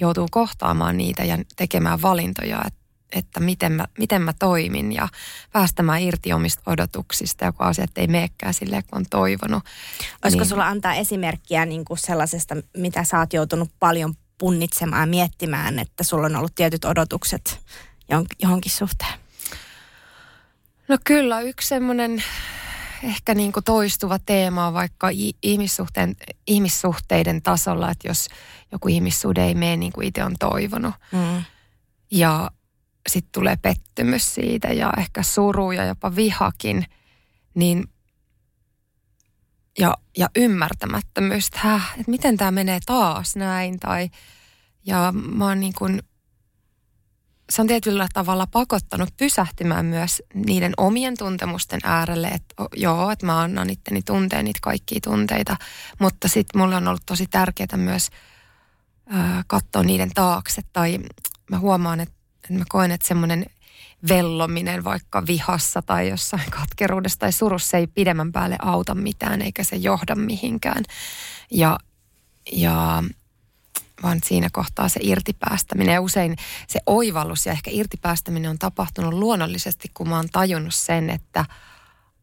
joutuu 0.00 0.28
kohtaamaan 0.30 0.96
niitä 0.96 1.24
ja 1.24 1.38
tekemään 1.56 2.02
valintoja, 2.02 2.62
että 2.66 2.84
että 3.12 3.40
miten 3.40 3.72
mä, 3.72 3.84
miten 3.98 4.22
mä 4.22 4.32
toimin 4.32 4.92
ja 4.92 5.08
päästämään 5.52 6.02
irti 6.02 6.32
omista 6.32 6.62
odotuksista, 6.66 7.44
joku 7.44 7.62
asiat 7.62 7.90
ei 7.96 8.06
meekään 8.06 8.54
silleen, 8.54 8.82
kun 8.84 8.98
on 8.98 9.06
toivonut. 9.10 9.62
Olisiko 10.24 10.42
niin. 10.42 10.48
sulla 10.48 10.68
antaa 10.68 10.94
esimerkkiä 10.94 11.66
niin 11.66 11.84
kuin 11.84 11.98
sellaisesta, 11.98 12.56
mitä 12.76 13.04
sä 13.04 13.18
oot 13.18 13.32
joutunut 13.32 13.70
paljon 13.78 14.14
punnitsemaan 14.38 15.02
ja 15.02 15.06
miettimään, 15.06 15.78
että 15.78 16.04
sulla 16.04 16.26
on 16.26 16.36
ollut 16.36 16.54
tietyt 16.54 16.84
odotukset 16.84 17.60
johonkin 18.42 18.72
suhteen? 18.72 19.14
No 20.88 20.98
kyllä, 21.04 21.40
yksi 21.40 21.68
semmoinen 21.68 22.24
ehkä 23.04 23.34
niin 23.34 23.52
kuin 23.52 23.64
toistuva 23.64 24.18
teema 24.18 24.66
on 24.66 24.74
vaikka 24.74 25.08
ihmissuhteen, 25.42 26.16
ihmissuhteiden 26.46 27.42
tasolla, 27.42 27.90
että 27.90 28.08
jos 28.08 28.28
joku 28.72 28.88
ihmissuhde 28.88 29.44
ei 29.44 29.54
mene 29.54 29.76
niin 29.76 29.92
kuin 29.92 30.06
itse 30.06 30.24
on 30.24 30.34
toivonut. 30.38 30.94
Mm. 31.12 31.44
Ja 32.10 32.50
sitten 33.08 33.32
tulee 33.32 33.56
pettymys 33.56 34.34
siitä 34.34 34.68
ja 34.68 34.92
ehkä 34.98 35.22
suru 35.22 35.72
ja 35.72 35.84
jopa 35.84 36.16
vihakin, 36.16 36.86
niin 37.54 37.84
ja, 39.78 39.96
ja 40.18 40.28
ymmärtämättömyys, 40.36 41.46
että, 41.46 41.80
että 41.90 42.10
miten 42.10 42.36
tämä 42.36 42.50
menee 42.50 42.78
taas 42.86 43.36
näin. 43.36 43.80
Tai, 43.80 44.10
ja 44.86 45.12
mä 45.12 45.46
oon 45.48 45.60
niin 45.60 45.72
kuin, 45.78 46.02
se 47.50 47.62
on 47.62 47.68
tietyllä 47.68 48.08
tavalla 48.12 48.46
pakottanut 48.46 49.16
pysähtymään 49.16 49.86
myös 49.86 50.22
niiden 50.34 50.72
omien 50.76 51.16
tuntemusten 51.16 51.80
äärelle, 51.84 52.28
että 52.28 52.54
joo, 52.76 53.10
että 53.10 53.26
mä 53.26 53.40
annan 53.40 53.70
itteni 53.70 54.02
tunteen 54.02 54.44
niitä 54.44 54.58
kaikkia 54.62 55.00
tunteita, 55.04 55.56
mutta 55.98 56.28
sitten 56.28 56.60
mulle 56.60 56.76
on 56.76 56.88
ollut 56.88 57.06
tosi 57.06 57.26
tärkeää 57.26 57.76
myös 57.76 58.10
katsoa 59.46 59.82
niiden 59.82 60.10
taakse 60.14 60.62
tai 60.72 60.98
mä 61.50 61.58
huomaan, 61.58 62.00
että 62.00 62.14
että 62.44 62.58
mä 62.58 62.64
koen, 62.68 62.90
että 62.90 63.08
semmoinen 63.08 63.46
vellominen 64.08 64.84
vaikka 64.84 65.26
vihassa 65.26 65.82
tai 65.82 66.08
jossain 66.08 66.50
katkeruudessa 66.50 67.18
tai 67.18 67.32
surussa 67.32 67.76
ei 67.76 67.86
pidemmän 67.86 68.32
päälle 68.32 68.56
auta 68.62 68.94
mitään 68.94 69.42
eikä 69.42 69.64
se 69.64 69.76
johda 69.76 70.14
mihinkään. 70.14 70.84
Ja, 71.50 71.78
ja 72.52 73.02
vaan 74.02 74.20
siinä 74.24 74.48
kohtaa 74.52 74.88
se 74.88 75.00
irtipäästäminen 75.02 75.92
ja 75.92 76.00
usein 76.00 76.36
se 76.68 76.80
oivallus 76.86 77.46
ja 77.46 77.52
ehkä 77.52 77.70
irtipäästäminen 77.74 78.50
on 78.50 78.58
tapahtunut 78.58 79.14
luonnollisesti, 79.14 79.90
kun 79.94 80.08
mä 80.08 80.16
oon 80.16 80.28
tajunnut 80.32 80.74
sen, 80.74 81.10
että 81.10 81.44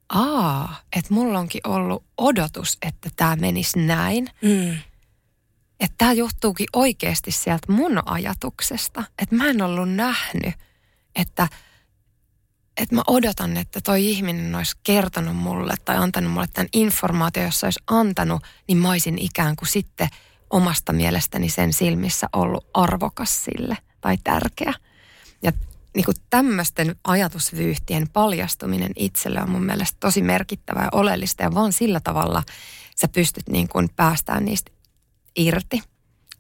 aa, 0.10 0.76
että 0.96 1.14
mulla 1.14 1.40
onkin 1.40 1.62
ollut 1.68 2.04
odotus, 2.18 2.78
että 2.82 3.10
tämä 3.16 3.36
menisi 3.36 3.80
näin. 3.80 4.30
Mm 4.42 4.78
että 5.82 5.96
tämä 5.98 6.14
johtuukin 6.14 6.68
oikeasti 6.74 7.32
sieltä 7.32 7.72
mun 7.72 8.02
ajatuksesta. 8.06 9.04
Että 9.20 9.36
mä 9.36 9.50
en 9.50 9.62
ollut 9.62 9.90
nähnyt, 9.90 10.54
että, 11.16 11.48
että 12.78 12.96
mä 12.96 13.02
odotan, 13.08 13.58
että 13.58 13.82
toi 13.82 14.10
ihminen 14.10 14.56
olisi 14.56 14.78
kertonut 14.84 15.36
mulle 15.36 15.74
tai 15.86 15.98
antanut 15.98 16.32
mulle 16.32 16.48
tämän 16.54 16.70
informaation, 16.74 17.46
jos 17.46 17.60
se 17.60 17.66
olisi 17.66 17.84
antanut, 17.88 18.44
niin 18.68 18.78
mä 18.78 18.90
olisin 18.90 19.18
ikään 19.18 19.56
kuin 19.56 19.70
sitten 19.70 20.10
omasta 20.52 20.94
mielestäni 20.94 21.50
sen 21.50 21.74
silmissä 21.74 22.30
ollut 22.34 22.68
arvokas 22.74 23.44
sille 23.44 23.78
tai 24.02 24.18
tärkeä. 24.24 24.74
Ja 25.44 25.52
niin 25.96 26.06
kuin 26.06 26.16
tämmöisten 26.30 26.96
ajatusvyyhtien 27.04 28.10
paljastuminen 28.10 28.92
itselle 28.96 29.42
on 29.42 29.50
mun 29.50 29.66
mielestä 29.66 29.98
tosi 30.00 30.22
merkittävää 30.22 30.84
ja 30.84 30.90
oleellista 30.92 31.44
ja 31.44 31.54
vaan 31.54 31.74
sillä 31.74 32.00
tavalla 32.00 32.44
sä 32.96 33.08
pystyt 33.08 33.50
niin 33.50 33.68
kuin 33.68 33.90
päästään 33.96 34.46
niistä 34.46 34.72
irti. 35.36 35.84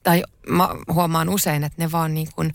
Tai 0.03 0.23
mä 0.47 0.69
huomaan 0.93 1.29
usein, 1.29 1.63
että 1.63 1.81
ne 1.81 1.91
vaan 1.91 2.13
niin 2.13 2.27
kuin, 2.35 2.53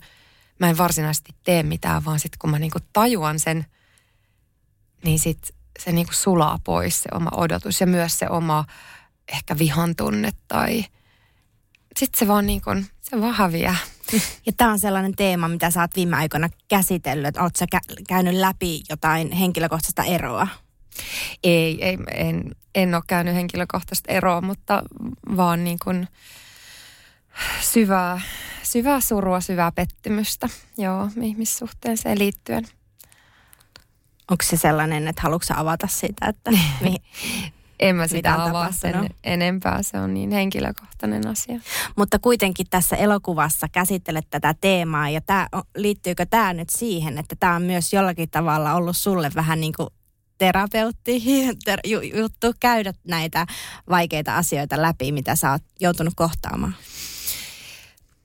mä 0.59 0.69
en 0.69 0.77
varsinaisesti 0.77 1.35
tee 1.43 1.63
mitään, 1.63 2.05
vaan 2.05 2.19
sitten 2.19 2.39
kun 2.39 2.49
mä 2.49 2.59
niin 2.59 2.71
kuin 2.71 2.83
tajuan 2.93 3.39
sen, 3.39 3.65
niin 5.03 5.19
sitten 5.19 5.55
se 5.79 5.91
niin 5.91 6.07
kuin 6.07 6.15
sulaa 6.15 6.59
pois 6.63 7.03
se 7.03 7.09
oma 7.13 7.29
odotus 7.33 7.81
ja 7.81 7.87
myös 7.87 8.19
se 8.19 8.29
oma 8.29 8.65
ehkä 9.27 9.57
vihan 9.57 9.95
tunne 9.95 10.31
tai 10.47 10.85
sitten 11.97 12.19
se 12.19 12.27
vaan 12.27 12.45
niin 12.45 12.61
kuin, 12.61 12.85
se 13.01 13.21
vaan 13.21 13.33
häviää. 13.33 13.75
Ja 14.45 14.51
tämä 14.57 14.71
on 14.71 14.79
sellainen 14.79 15.15
teema, 15.15 15.47
mitä 15.47 15.71
sä 15.71 15.81
oot 15.81 15.95
viime 15.95 16.15
aikoina 16.15 16.49
käsitellyt. 16.67 17.37
Oletko 17.37 17.57
sä 17.59 17.65
kä- 17.75 18.03
käynyt 18.07 18.33
läpi 18.33 18.81
jotain 18.89 19.31
henkilökohtaista 19.31 20.03
eroa? 20.03 20.47
Ei, 21.43 21.85
ei 21.85 21.97
en, 22.11 22.55
en 22.75 22.95
ole 22.95 23.03
käynyt 23.07 23.35
henkilökohtaista 23.35 24.13
eroa, 24.13 24.41
mutta 24.41 24.83
vaan 25.37 25.63
niin 25.63 25.77
kuin 25.83 26.07
syvää, 27.61 28.21
syvää 28.63 29.01
surua, 29.01 29.41
syvää 29.41 29.71
pettymystä, 29.71 30.49
joo, 30.77 31.09
ihmissuhteeseen 31.21 32.19
liittyen. 32.19 32.67
Onko 34.31 34.43
se 34.43 34.57
sellainen, 34.57 35.07
että 35.07 35.21
haluatko 35.21 35.53
avata 35.55 35.87
sitä, 35.87 36.25
että 36.27 36.51
mi- 36.81 37.03
En 37.79 37.95
mä 37.95 38.07
sitä 38.07 38.43
avaa 38.43 38.71
sen 38.71 39.09
enempää, 39.23 39.83
se 39.83 39.99
on 39.99 40.13
niin 40.13 40.31
henkilökohtainen 40.31 41.27
asia. 41.27 41.59
Mutta 41.95 42.19
kuitenkin 42.19 42.67
tässä 42.69 42.95
elokuvassa 42.95 43.67
käsittelet 43.71 44.27
tätä 44.29 44.55
teemaa 44.61 45.09
ja 45.09 45.21
tää, 45.21 45.47
liittyykö 45.75 46.25
tämä 46.25 46.53
nyt 46.53 46.69
siihen, 46.69 47.17
että 47.17 47.35
tämä 47.39 47.55
on 47.55 47.61
myös 47.61 47.93
jollakin 47.93 48.29
tavalla 48.29 48.73
ollut 48.73 48.97
sulle 48.97 49.31
vähän 49.35 49.61
niin 49.61 49.73
kuin 49.77 49.89
terapeutti 50.37 51.23
ter, 51.65 51.79
juttu 52.13 52.53
käydä 52.59 52.93
näitä 53.07 53.45
vaikeita 53.89 54.37
asioita 54.37 54.81
läpi, 54.81 55.11
mitä 55.11 55.35
sä 55.35 55.51
oot 55.51 55.63
joutunut 55.79 56.13
kohtaamaan? 56.15 56.75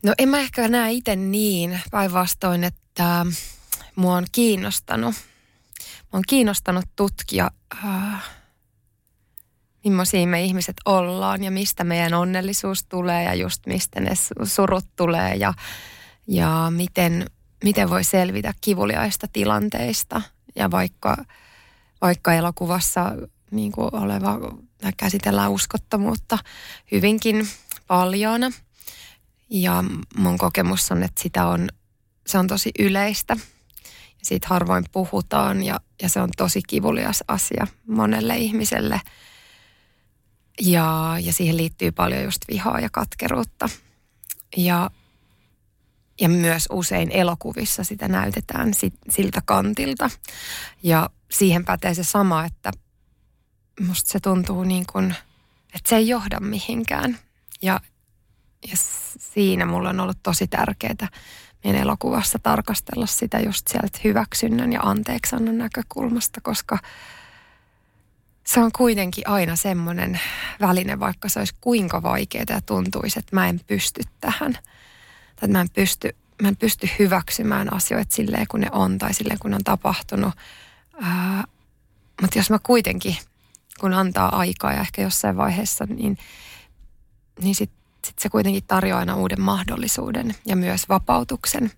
No 0.02 0.14
en 0.18 0.28
mä 0.28 0.38
ehkä 0.38 0.68
näe 0.68 0.92
itse 0.92 1.16
niin, 1.16 1.80
päinvastoin, 1.90 2.64
että 2.64 3.26
mua 3.96 4.16
on 4.16 4.26
kiinnostanut. 4.32 5.14
Mua 6.12 6.18
on 6.18 6.22
kiinnostanut 6.28 6.84
tutkia, 6.96 7.50
äh, 7.84 8.24
millaisia 9.84 10.26
me 10.26 10.42
ihmiset 10.42 10.76
ollaan 10.84 11.44
ja 11.44 11.50
mistä 11.50 11.84
meidän 11.84 12.14
onnellisuus 12.14 12.84
tulee 12.84 13.24
ja 13.24 13.34
just 13.34 13.66
mistä 13.66 14.00
ne 14.00 14.12
surut 14.44 14.86
tulee 14.96 15.34
ja, 15.34 15.54
ja 16.26 16.72
miten, 16.76 17.26
miten 17.64 17.90
voi 17.90 18.04
selvitä 18.04 18.54
kivuliaista 18.60 19.26
tilanteista. 19.32 20.22
Ja 20.56 20.70
vaikka 20.70 21.16
vaikka 22.02 22.32
elokuvassa 22.34 23.12
niin 23.50 23.72
kuin 23.72 23.94
oleva, 23.94 24.38
käsitellään 24.96 25.50
uskottomuutta 25.50 26.38
hyvinkin 26.92 27.48
paljon. 27.86 28.52
Ja 29.50 29.84
mun 30.16 30.38
kokemus 30.38 30.92
on, 30.92 31.02
että 31.02 31.22
sitä 31.22 31.46
on, 31.46 31.68
se 32.26 32.38
on 32.38 32.46
tosi 32.46 32.70
yleistä. 32.78 33.36
Siitä 34.22 34.46
harvoin 34.50 34.84
puhutaan 34.92 35.62
ja, 35.62 35.80
ja 36.02 36.08
se 36.08 36.20
on 36.20 36.28
tosi 36.36 36.60
kivulias 36.66 37.24
asia 37.28 37.66
monelle 37.86 38.36
ihmiselle. 38.36 39.00
Ja, 40.60 41.16
ja 41.20 41.32
siihen 41.32 41.56
liittyy 41.56 41.92
paljon 41.92 42.22
just 42.22 42.42
vihaa 42.48 42.80
ja 42.80 42.88
katkeruutta. 42.92 43.68
Ja, 44.56 44.90
ja 46.20 46.28
myös 46.28 46.68
usein 46.72 47.10
elokuvissa 47.10 47.84
sitä 47.84 48.08
näytetään 48.08 48.74
sit, 48.74 48.94
siltä 49.10 49.42
kantilta. 49.44 50.10
Ja 50.82 51.10
siihen 51.30 51.64
pätee 51.64 51.94
se 51.94 52.04
sama, 52.04 52.44
että 52.44 52.70
musta 53.80 54.10
se 54.10 54.20
tuntuu 54.20 54.64
niin 54.64 54.84
kuin, 54.92 55.14
että 55.74 55.88
se 55.88 55.96
ei 55.96 56.08
johda 56.08 56.40
mihinkään. 56.40 57.18
Ja, 57.62 57.80
ja 58.70 58.76
siinä 59.18 59.66
mulla 59.66 59.88
on 59.90 60.00
ollut 60.00 60.22
tosi 60.22 60.46
tärkeää 60.46 61.08
meidän 61.64 61.82
elokuvassa 61.82 62.38
tarkastella 62.38 63.06
sitä 63.06 63.40
just 63.40 63.68
sieltä 63.68 63.98
hyväksynnän 64.04 64.72
ja 64.72 64.80
anteeksannon 64.80 65.58
näkökulmasta, 65.58 66.40
koska 66.40 66.78
se 68.46 68.60
on 68.60 68.72
kuitenkin 68.72 69.28
aina 69.28 69.56
semmoinen 69.56 70.20
väline, 70.60 71.00
vaikka 71.00 71.28
se 71.28 71.38
olisi 71.38 71.54
kuinka 71.60 72.02
vaikeaa 72.02 72.44
ja 72.48 72.60
tuntuisi, 72.60 73.18
että 73.18 73.36
mä 73.36 73.48
en 73.48 73.60
pysty 73.66 74.02
tähän. 74.20 74.52
Tai 74.52 74.62
että 75.34 75.48
mä 75.48 75.60
en 75.60 75.70
pysty 75.70 76.16
mä 76.42 76.48
en 76.48 76.56
pysty 76.56 76.88
hyväksymään 76.98 77.74
asioita 77.74 78.14
silleen, 78.14 78.46
kun 78.48 78.60
ne 78.60 78.68
on 78.72 78.98
tai 78.98 79.14
silleen, 79.14 79.38
kun 79.38 79.54
on 79.54 79.64
tapahtunut. 79.64 80.34
Ää, 81.02 81.44
mutta 82.22 82.38
jos 82.38 82.50
mä 82.50 82.58
kuitenkin, 82.62 83.16
kun 83.80 83.94
antaa 83.94 84.38
aikaa 84.38 84.72
ja 84.72 84.80
ehkä 84.80 85.02
jossain 85.02 85.36
vaiheessa, 85.36 85.86
niin, 85.86 86.18
niin 87.42 87.54
sitten 87.54 87.78
sit 88.04 88.18
se 88.18 88.28
kuitenkin 88.28 88.64
tarjoaa 88.66 89.00
aina 89.00 89.16
uuden 89.16 89.40
mahdollisuuden 89.40 90.34
ja 90.46 90.56
myös 90.56 90.88
vapautuksen 90.88 91.70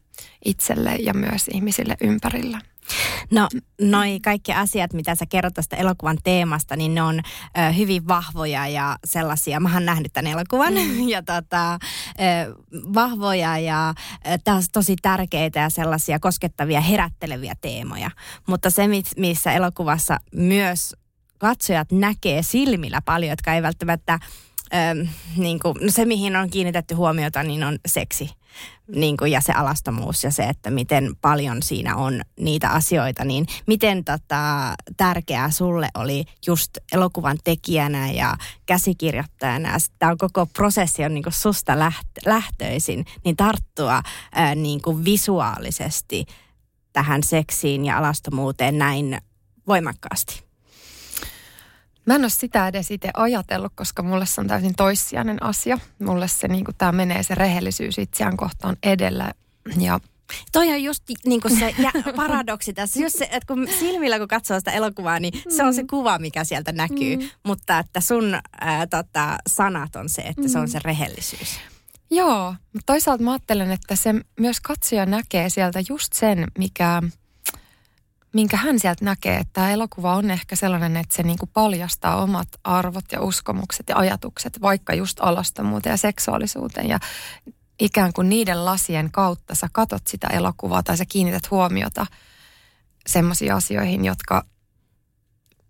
itselle 0.44 0.96
ja 0.96 1.14
myös 1.14 1.48
ihmisille 1.48 1.96
ympärillä. 2.00 2.60
No 3.30 3.48
noi 3.80 4.18
kaikki 4.22 4.52
asiat, 4.52 4.92
mitä 4.92 5.14
sä 5.14 5.26
kerrot 5.28 5.54
tästä 5.54 5.76
elokuvan 5.76 6.18
teemasta, 6.24 6.76
niin 6.76 6.94
ne 6.94 7.02
on 7.02 7.20
ö, 7.58 7.72
hyvin 7.72 8.08
vahvoja 8.08 8.68
ja 8.68 8.96
sellaisia, 9.04 9.60
mä 9.60 9.74
oon 9.74 9.84
nähnyt 9.84 10.12
tämän 10.12 10.32
elokuvan, 10.32 10.74
mm. 10.74 11.08
ja 11.14 11.22
tota, 11.22 11.74
ö, 11.74 11.78
vahvoja 12.94 13.58
ja 13.58 13.94
taas 14.44 14.68
tosi 14.72 14.96
tärkeitä 15.02 15.60
ja 15.60 15.70
sellaisia 15.70 16.18
koskettavia, 16.18 16.80
herätteleviä 16.80 17.54
teemoja. 17.60 18.10
Mutta 18.46 18.70
se, 18.70 18.82
missä 19.16 19.52
elokuvassa 19.52 20.18
myös 20.34 20.94
katsojat 21.38 21.92
näkee 21.92 22.42
silmillä 22.42 23.00
paljon, 23.04 23.30
jotka 23.30 23.54
ei 23.54 23.62
välttämättä 23.62 24.18
ö, 24.74 25.06
niin 25.36 25.58
kuin, 25.58 25.74
no 25.80 25.90
se, 25.90 26.04
mihin 26.04 26.36
on 26.36 26.50
kiinnitetty 26.50 26.94
huomiota, 26.94 27.42
niin 27.42 27.64
on 27.64 27.78
seksi 27.86 28.30
niin 28.94 29.16
kuin, 29.16 29.32
ja 29.32 29.40
se 29.40 29.52
alastomuus 29.52 30.24
ja 30.24 30.30
se, 30.30 30.42
että 30.42 30.70
miten 30.70 31.16
paljon 31.20 31.62
siinä 31.62 31.96
on 31.96 32.20
niitä 32.40 32.70
asioita, 32.70 33.24
niin 33.24 33.46
miten 33.66 34.04
tota, 34.04 34.74
tärkeää 34.96 35.50
sulle 35.50 35.88
oli 35.94 36.24
just 36.46 36.70
elokuvan 36.92 37.38
tekijänä 37.44 38.10
ja 38.10 38.36
käsikirjoittajana, 38.66 39.72
ja 39.72 39.78
tämä 39.98 40.12
on 40.12 40.18
koko 40.18 40.46
prosessi 40.46 41.04
on 41.04 41.14
niin 41.14 41.22
kuin 41.22 41.32
susta 41.32 41.74
läht- 41.74 42.22
lähtöisin, 42.26 43.04
niin 43.24 43.36
tarttua 43.36 44.02
ää, 44.32 44.54
niin 44.54 44.82
kuin 44.82 45.04
visuaalisesti 45.04 46.26
tähän 46.92 47.22
seksiin 47.22 47.84
ja 47.84 47.98
alastomuuteen 47.98 48.78
näin 48.78 49.18
voimakkaasti? 49.66 50.53
Mä 52.06 52.14
en 52.14 52.20
ole 52.20 52.30
sitä 52.30 52.68
edes 52.68 52.90
itse 52.90 53.10
ajatellut, 53.14 53.72
koska 53.74 54.02
mulle 54.02 54.26
se 54.26 54.40
on 54.40 54.46
täysin 54.46 54.74
toissijainen 54.74 55.42
asia. 55.42 55.78
Mulle 55.98 56.28
se 56.28 56.48
niin 56.48 56.64
tämä 56.78 56.92
menee 56.92 57.22
se 57.22 57.34
rehellisyys 57.34 57.98
itseään 57.98 58.36
kohtaan 58.36 58.76
edellä. 58.82 59.32
Ja 59.80 60.00
Toi 60.52 60.72
on 60.72 60.82
just 60.82 61.02
niin 61.26 61.40
kuin 61.40 61.58
se 61.58 61.74
ja 61.78 61.92
paradoksi 62.16 62.72
tässä. 62.72 63.00
Just 63.00 63.18
se, 63.18 63.24
että 63.24 63.46
kun 63.46 63.68
silmillä 63.78 64.18
kun 64.18 64.28
katsoo 64.28 64.58
sitä 64.58 64.70
elokuvaa, 64.70 65.20
niin 65.20 65.42
se 65.56 65.64
on 65.64 65.74
se 65.74 65.82
mm. 65.82 65.88
kuva, 65.88 66.18
mikä 66.18 66.44
sieltä 66.44 66.72
näkyy. 66.72 67.16
Mm. 67.16 67.28
Mutta 67.42 67.78
että 67.78 68.00
sun 68.00 68.38
ää, 68.60 68.86
tota, 68.86 69.36
sanat 69.48 69.96
on 69.96 70.08
se, 70.08 70.22
että 70.22 70.42
mm. 70.42 70.48
se 70.48 70.58
on 70.58 70.68
se 70.68 70.78
mm. 70.78 70.82
rehellisyys. 70.84 71.60
Joo, 72.10 72.54
mutta 72.72 72.86
toisaalta 72.86 73.24
mä 73.24 73.32
ajattelen, 73.32 73.70
että 73.70 73.96
se 73.96 74.14
myös 74.40 74.60
katsoja 74.60 75.06
näkee 75.06 75.48
sieltä 75.50 75.80
just 75.88 76.12
sen, 76.12 76.46
mikä– 76.58 77.02
minkä 78.34 78.56
hän 78.56 78.78
sieltä 78.78 79.04
näkee, 79.04 79.36
että 79.36 79.52
tämä 79.52 79.70
elokuva 79.70 80.14
on 80.14 80.30
ehkä 80.30 80.56
sellainen, 80.56 80.96
että 80.96 81.16
se 81.16 81.22
niin 81.22 81.38
kuin 81.38 81.50
paljastaa 81.52 82.22
omat 82.22 82.48
arvot 82.64 83.04
ja 83.12 83.20
uskomukset 83.20 83.88
ja 83.88 83.96
ajatukset, 83.96 84.60
vaikka 84.60 84.94
just 84.94 85.18
alastomuuteen 85.20 85.92
ja 85.92 85.96
seksuaalisuuteen. 85.96 86.88
Ja 86.88 86.98
ikään 87.80 88.12
kuin 88.12 88.28
niiden 88.28 88.64
lasien 88.64 89.10
kautta 89.10 89.54
sä 89.54 89.68
katot 89.72 90.06
sitä 90.06 90.26
elokuvaa 90.26 90.82
tai 90.82 90.96
sä 90.96 91.04
kiinnität 91.04 91.50
huomiota 91.50 92.06
semmoisiin 93.06 93.54
asioihin, 93.54 94.04
jotka, 94.04 94.44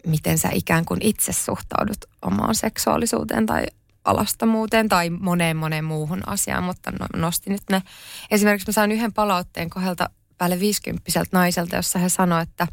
miten 0.07 0.39
sä 0.39 0.49
ikään 0.53 0.85
kuin 0.85 1.03
itse 1.03 1.33
suhtaudut 1.33 2.05
omaan 2.23 2.55
seksuaalisuuteen 2.55 3.47
tai 3.47 3.67
alastomuuteen 4.05 4.89
tai 4.89 5.11
moneen 5.11 5.57
moneen 5.57 5.85
muuhun 5.85 6.29
asiaan, 6.29 6.65
mutta 6.65 6.91
no, 6.91 7.07
nostin 7.17 7.53
nyt 7.53 7.63
ne. 7.71 7.83
Esimerkiksi 8.31 8.69
mä 8.69 8.73
sain 8.73 8.93
yhden 8.93 9.13
palautteen 9.13 9.71
kohdelta 9.71 10.11
päälle 10.39 10.61
50 10.61 11.11
naiselta, 11.33 11.77
jossa 11.77 11.99
he 11.99 12.09
sanoivat, 12.09 12.49
että, 12.49 12.67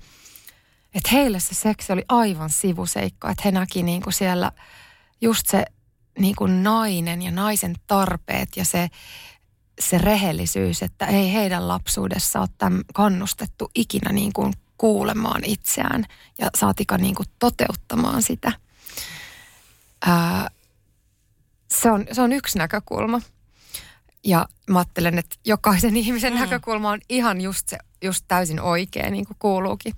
että 0.93 1.09
heille 1.11 1.39
se 1.39 1.55
seksi 1.55 1.93
oli 1.93 2.05
aivan 2.09 2.49
sivuseikka, 2.49 3.29
että 3.29 3.41
he 3.45 3.51
näki 3.51 3.83
niin 3.83 4.01
kuin 4.01 4.13
siellä 4.13 4.51
just 5.21 5.47
se 5.47 5.65
niin 6.19 6.35
kuin 6.35 6.63
nainen 6.63 7.21
ja 7.21 7.31
naisen 7.31 7.75
tarpeet 7.87 8.49
ja 8.57 8.65
se, 8.65 8.89
se 9.79 9.97
rehellisyys, 9.97 10.83
että 10.83 11.05
ei 11.05 11.33
heidän 11.33 11.67
lapsuudessa 11.67 12.39
ole 12.39 12.49
tämän 12.57 12.81
kannustettu 12.93 13.71
ikinä 13.75 14.11
niin 14.11 14.33
kuin 14.33 14.53
kuulemaan 14.77 15.41
itseään 15.45 16.05
ja 16.37 16.49
saatika 16.57 16.97
niin 16.97 17.15
kuin 17.15 17.27
toteuttamaan 17.39 18.21
sitä. 18.21 18.51
Ää, 20.05 20.49
se, 21.67 21.91
on, 21.91 22.05
se 22.11 22.21
on 22.21 22.33
yksi 22.33 22.57
näkökulma. 22.57 23.21
Ja 24.25 24.45
mä 24.69 24.79
ajattelen, 24.79 25.17
että 25.17 25.35
jokaisen 25.45 25.97
ihmisen 26.03 26.33
mm. 26.33 26.39
näkökulma 26.39 26.89
on 26.89 26.99
ihan 27.09 27.41
just, 27.41 27.69
se, 27.69 27.77
just 28.01 28.25
täysin 28.27 28.61
oikea, 28.61 29.09
niin 29.09 29.25
kuin 29.25 29.37
kuuluukin. 29.39 29.93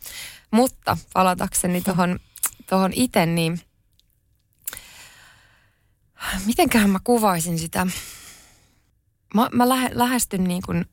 Mutta 0.51 0.97
palatakseni 1.13 1.81
tuohon 1.81 2.19
tohon 2.69 2.91
itse, 2.93 3.25
niin 3.25 3.61
mitenköhän 6.45 6.89
mä 6.89 6.99
kuvaisin 7.03 7.59
sitä? 7.59 7.87
Mä, 9.33 9.49
mä 9.53 9.69
lähe, 9.69 9.89
lähestyn 9.93 10.43
niin 10.43 10.61
kuin, 10.65 10.85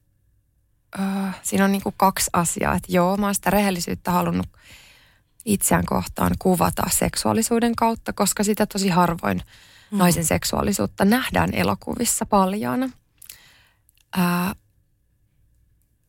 äh, 1.00 1.40
siinä 1.42 1.64
on 1.64 1.72
niin 1.72 1.82
kuin 1.82 1.94
kaksi 1.96 2.30
asiaa. 2.32 2.74
Että 2.74 2.92
joo, 2.92 3.16
mä 3.16 3.26
oon 3.26 3.34
sitä 3.34 3.50
rehellisyyttä 3.50 4.10
halunnut 4.10 4.46
itseään 5.44 5.86
kohtaan 5.86 6.32
kuvata 6.38 6.82
seksuaalisuuden 6.90 7.76
kautta, 7.76 8.12
koska 8.12 8.44
sitä 8.44 8.66
tosi 8.66 8.88
harvoin 8.88 9.42
mm. 9.90 9.98
naisen 9.98 10.24
seksuaalisuutta 10.24 11.04
nähdään 11.04 11.54
elokuvissa 11.54 12.26
paljaana. 12.26 12.90
Ää, 14.16 14.54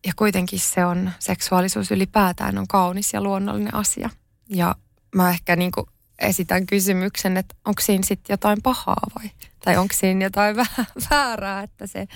ja 0.05 0.13
kuitenkin 0.15 0.59
se 0.59 0.85
on, 0.85 1.11
seksuaalisuus 1.19 1.91
ylipäätään 1.91 2.57
on 2.57 2.67
kaunis 2.67 3.13
ja 3.13 3.21
luonnollinen 3.21 3.75
asia. 3.75 4.09
Ja 4.49 4.75
mä 5.15 5.29
ehkä 5.29 5.55
niin 5.55 5.71
kuin 5.71 5.87
esitän 6.19 6.65
kysymyksen, 6.65 7.37
että 7.37 7.55
onko 7.65 7.81
siinä 7.81 8.03
sitten 8.05 8.33
jotain 8.33 8.61
pahaa 8.61 9.07
vai? 9.19 9.31
Tai 9.65 9.77
onko 9.77 9.93
siinä 9.97 10.25
jotain 10.25 10.55
väärää, 11.09 11.63
että 11.63 11.87
se... 11.87 12.07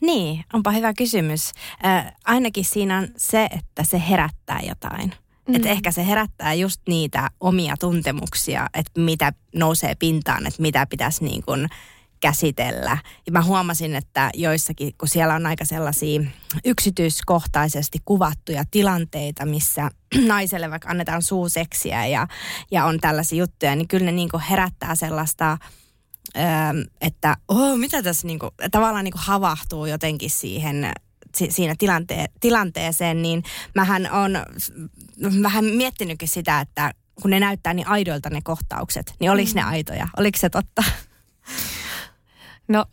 Niin, 0.00 0.44
onpa 0.52 0.70
hyvä 0.70 0.94
kysymys. 0.94 1.52
Äh, 1.84 2.12
ainakin 2.24 2.64
siinä 2.64 2.98
on 2.98 3.08
se, 3.16 3.44
että 3.44 3.84
se 3.84 4.02
herättää 4.08 4.60
jotain. 4.68 5.14
Mm. 5.48 5.54
Että 5.54 5.68
ehkä 5.68 5.90
se 5.90 6.06
herättää 6.06 6.54
just 6.54 6.80
niitä 6.88 7.30
omia 7.40 7.76
tuntemuksia, 7.80 8.66
että 8.74 9.00
mitä 9.00 9.32
nousee 9.54 9.94
pintaan, 9.94 10.46
että 10.46 10.62
mitä 10.62 10.86
pitäisi 10.86 11.24
niin 11.24 11.42
kuin 11.42 11.68
käsitellä. 12.22 12.98
Ja 13.26 13.32
mä 13.32 13.42
huomasin, 13.42 13.94
että 13.94 14.30
joissakin, 14.34 14.92
kun 14.98 15.08
siellä 15.08 15.34
on 15.34 15.46
aika 15.46 15.64
sellaisia 15.64 16.20
yksityiskohtaisesti 16.64 17.98
kuvattuja 18.04 18.64
tilanteita, 18.70 19.46
missä 19.46 19.90
naiselle 20.26 20.70
vaikka 20.70 20.88
annetaan 20.88 21.22
suuseksiä 21.22 22.06
ja, 22.06 22.26
ja 22.70 22.84
on 22.84 23.00
tällaisia 23.00 23.38
juttuja, 23.38 23.76
niin 23.76 23.88
kyllä 23.88 24.06
ne 24.06 24.12
niin 24.12 24.28
herättää 24.50 24.94
sellaista 24.94 25.58
että 27.00 27.36
oh, 27.48 27.78
mitä 27.78 28.02
tässä 28.02 28.26
niin 28.26 28.38
kuin, 28.38 28.50
tavallaan 28.70 29.04
niin 29.04 29.12
kuin 29.12 29.22
havahtuu 29.22 29.86
jotenkin 29.86 30.30
siihen 30.30 30.92
siinä 31.34 31.74
tilante- 31.78 32.32
tilanteeseen, 32.40 33.22
niin 33.22 33.42
mähän 33.74 34.12
on 34.12 34.32
vähän 35.42 35.64
miettinytkin 35.64 36.28
sitä, 36.28 36.60
että 36.60 36.94
kun 37.22 37.30
ne 37.30 37.40
näyttää 37.40 37.74
niin 37.74 37.88
aidoilta 37.88 38.30
ne 38.30 38.40
kohtaukset, 38.44 39.14
niin 39.20 39.30
oliko 39.30 39.50
mm. 39.50 39.56
ne 39.56 39.62
aitoja? 39.62 40.08
Oliko 40.16 40.38
se 40.38 40.50
totta? 40.50 40.84
No, 42.68 42.84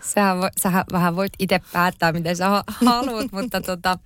sähän, 0.00 0.38
vo, 0.38 0.48
sähän 0.60 0.84
vähän 0.92 1.16
voit 1.16 1.32
itse 1.38 1.60
päättää, 1.72 2.12
miten 2.12 2.36
sä 2.36 2.64
haluat, 2.86 3.32
mutta 3.32 3.60
tota, 3.60 3.98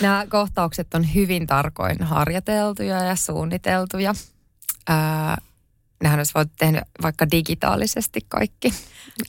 nämä 0.00 0.26
kohtaukset 0.28 0.94
on 0.94 1.14
hyvin 1.14 1.46
tarkoin 1.46 2.02
harjoiteltuja 2.02 3.02
ja 3.02 3.16
suunniteltuja. 3.16 4.14
Ää, 4.88 5.36
nehän 6.02 6.18
olisi 6.20 6.34
voitu 6.34 6.52
tehdä 6.58 6.82
vaikka 7.02 7.30
digitaalisesti 7.30 8.20
kaikki, 8.28 8.74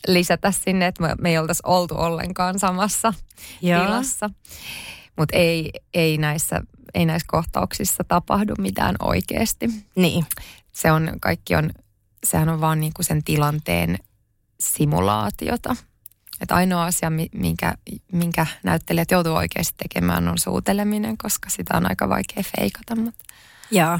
lisätä 0.08 0.52
sinne, 0.52 0.88
että 0.88 1.04
me, 1.04 1.16
me 1.22 1.30
ei 1.30 1.38
oltaisi 1.38 1.64
oltu 1.66 1.96
ollenkaan 1.98 2.60
samassa 2.60 3.14
Joo. 3.62 3.86
tilassa. 3.86 4.30
Mutta 5.18 5.38
ei, 5.38 5.72
ei, 5.94 6.18
näissä, 6.18 6.62
ei 6.94 7.06
näissä 7.06 7.26
kohtauksissa 7.28 8.04
tapahdu 8.04 8.54
mitään 8.58 8.96
oikeasti. 9.00 9.70
Niin. 9.96 10.26
Se 10.72 10.92
on, 10.92 11.12
kaikki 11.20 11.56
on, 11.56 11.70
sehän 12.26 12.50
on 12.50 12.62
vaan 12.62 12.80
niinku 12.80 13.04
sen 13.04 13.24
tilanteen 13.24 13.98
simulaatiota. 14.60 15.76
Että 16.42 16.56
ainoa 16.56 16.86
asia, 16.86 17.12
minkä, 17.34 17.74
minkä 18.12 18.46
näyttelijät 18.64 19.12
joutuu 19.12 19.34
oikeasti 19.34 19.76
tekemään, 19.78 20.28
on 20.28 20.38
suuteleminen, 20.38 21.18
koska 21.18 21.50
sitä 21.50 21.78
on 21.78 21.90
aika 21.90 22.10
vaikea 22.10 22.44
feikata. 22.58 22.96
Mutta. 22.96 23.24
Joo. 23.72 24.00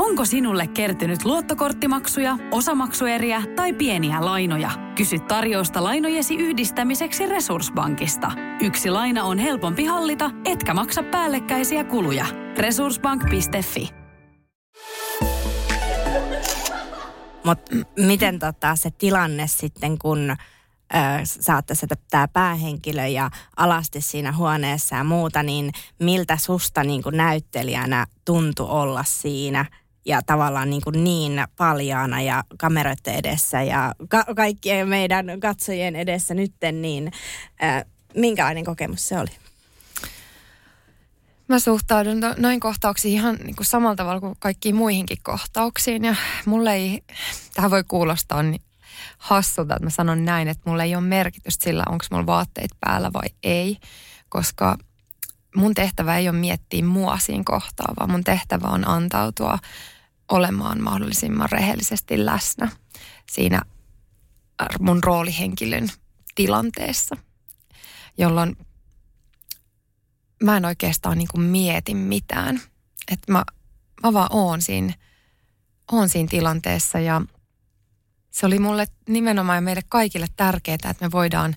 Onko 0.00 0.24
sinulle 0.24 0.66
kertynyt 0.66 1.24
luottokorttimaksuja, 1.24 2.38
osamaksueriä 2.50 3.42
tai 3.56 3.72
pieniä 3.72 4.24
lainoja? 4.24 4.70
Kysy 4.96 5.18
tarjousta 5.18 5.84
lainojesi 5.84 6.34
yhdistämiseksi 6.34 7.26
Resurssbankista. 7.26 8.32
Yksi 8.60 8.90
laina 8.90 9.24
on 9.24 9.38
helpompi 9.38 9.84
hallita, 9.84 10.30
etkä 10.44 10.74
maksa 10.74 11.02
päällekkäisiä 11.02 11.84
kuluja. 11.84 12.26
Resurssbank.fi 12.58 13.88
Mutta 17.44 17.76
miten 17.96 18.38
tota, 18.38 18.76
se 18.76 18.90
tilanne 18.90 19.46
sitten, 19.46 19.98
kun 19.98 20.36
saatte 21.24 21.74
se 21.74 21.86
tämä 22.10 22.28
päähenkilö 22.28 23.06
ja 23.06 23.30
alasti 23.56 24.00
siinä 24.00 24.32
huoneessa 24.32 24.96
ja 24.96 25.04
muuta, 25.04 25.42
niin 25.42 25.72
miltä 25.98 26.36
susta 26.36 26.84
niin 26.84 27.02
näyttelijänä 27.12 28.06
tuntui 28.24 28.66
olla 28.68 29.04
siinä 29.04 29.64
ja 30.04 30.20
tavallaan 30.26 30.70
niin, 30.70 30.82
kuin 30.82 31.04
niin 31.04 31.44
paljaana 31.56 32.22
ja 32.22 32.44
kameroiden 32.58 33.14
edessä 33.14 33.62
ja 33.62 33.94
ka- 34.08 34.26
kaikkien 34.36 34.88
meidän 34.88 35.26
katsojien 35.40 35.96
edessä 35.96 36.34
nytten, 36.34 36.82
niin 36.82 37.12
äh, 37.62 37.84
minkälainen 38.14 38.64
kokemus 38.64 39.08
se 39.08 39.18
oli? 39.18 39.30
Mä 41.48 41.58
suhtaudun 41.58 42.20
noin 42.36 42.60
kohtauksiin 42.60 43.14
ihan 43.14 43.36
niin 43.36 43.56
kuin 43.56 43.66
samalla 43.66 43.96
tavalla 43.96 44.20
kuin 44.20 44.34
kaikkiin 44.38 44.76
muihinkin 44.76 45.18
kohtauksiin. 45.22 46.04
Ja 46.04 46.14
mulle 46.46 46.74
ei, 46.74 47.02
tähän 47.54 47.70
voi 47.70 47.84
kuulostaa 47.88 48.42
niin 48.42 48.62
hassulta, 49.18 49.74
että 49.74 49.86
mä 49.86 49.90
sanon 49.90 50.24
näin, 50.24 50.48
että 50.48 50.70
mulla 50.70 50.84
ei 50.84 50.94
ole 50.94 51.04
merkitystä 51.04 51.64
sillä, 51.64 51.84
onko 51.88 52.04
mulla 52.10 52.26
vaatteet 52.26 52.70
päällä 52.80 53.12
vai 53.12 53.28
ei. 53.42 53.76
Koska 54.28 54.76
mun 55.56 55.74
tehtävä 55.74 56.16
ei 56.16 56.28
ole 56.28 56.38
miettiä 56.38 56.84
mua 56.84 57.18
siinä 57.18 57.42
kohtaa, 57.46 57.94
vaan 58.00 58.10
mun 58.10 58.24
tehtävä 58.24 58.68
on 58.68 58.88
antautua 58.88 59.58
olemaan 60.28 60.82
mahdollisimman 60.82 61.48
rehellisesti 61.52 62.26
läsnä 62.26 62.68
siinä 63.30 63.62
mun 64.80 65.04
roolihenkilön 65.04 65.88
tilanteessa, 66.34 67.16
jolloin 68.18 68.56
mä 70.42 70.56
en 70.56 70.64
oikeastaan 70.64 71.18
niin 71.18 71.28
kuin 71.28 71.42
mieti 71.42 71.94
mitään. 71.94 72.60
Että 73.12 73.32
mä, 73.32 73.44
mä 74.02 74.12
vaan 74.12 74.28
oon 74.30 74.62
siinä, 74.62 74.94
oon 75.92 76.08
siinä 76.08 76.28
tilanteessa 76.30 76.98
ja 76.98 77.22
se 78.30 78.46
oli 78.46 78.58
mulle 78.58 78.86
nimenomaan 79.08 79.56
ja 79.56 79.60
meille 79.60 79.82
kaikille 79.88 80.26
tärkeää, 80.36 80.74
että 80.74 81.04
me 81.06 81.10
voidaan 81.10 81.56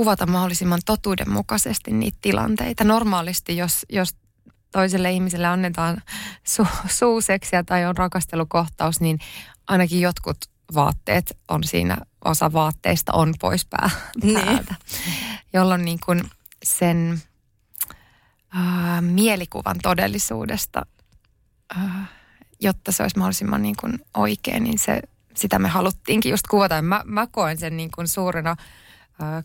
kuvata 0.00 0.26
mahdollisimman 0.26 0.80
totuudenmukaisesti 0.86 1.92
niitä 1.92 2.18
tilanteita. 2.20 2.84
Normaalisti, 2.84 3.56
jos, 3.56 3.86
jos 3.88 4.16
toiselle 4.72 5.12
ihmiselle 5.12 5.46
annetaan 5.46 6.02
su, 6.44 6.66
suuseksiä 6.88 7.62
tai 7.62 7.84
on 7.84 7.96
rakastelukohtaus, 7.96 9.00
niin 9.00 9.18
ainakin 9.68 10.00
jotkut 10.00 10.36
vaatteet 10.74 11.38
on 11.48 11.64
siinä, 11.64 11.96
osa 12.24 12.52
vaatteista 12.52 13.12
on 13.12 13.34
pois 13.40 13.64
pää, 13.64 13.90
niin. 14.22 14.40
päältä. 14.40 14.74
Niin. 15.06 15.14
Jolloin 15.52 15.84
niin 15.84 15.98
kuin 16.04 16.30
sen 16.62 17.22
äh, 18.56 19.02
mielikuvan 19.02 19.76
todellisuudesta, 19.82 20.86
äh, 21.76 22.08
jotta 22.60 22.92
se 22.92 23.02
olisi 23.02 23.18
mahdollisimman 23.18 23.62
niin 23.62 23.76
kuin 23.80 23.98
oikein, 24.16 24.64
niin 24.64 24.78
se, 24.78 25.02
sitä 25.36 25.58
me 25.58 25.68
haluttiinkin 25.68 26.30
just 26.30 26.46
kuvata. 26.50 26.82
Mä, 26.82 27.02
mä 27.04 27.26
koen 27.26 27.58
sen 27.58 27.76
niin 27.76 27.90
kuin 27.90 28.08
suurena, 28.08 28.56
äh, 29.22 29.44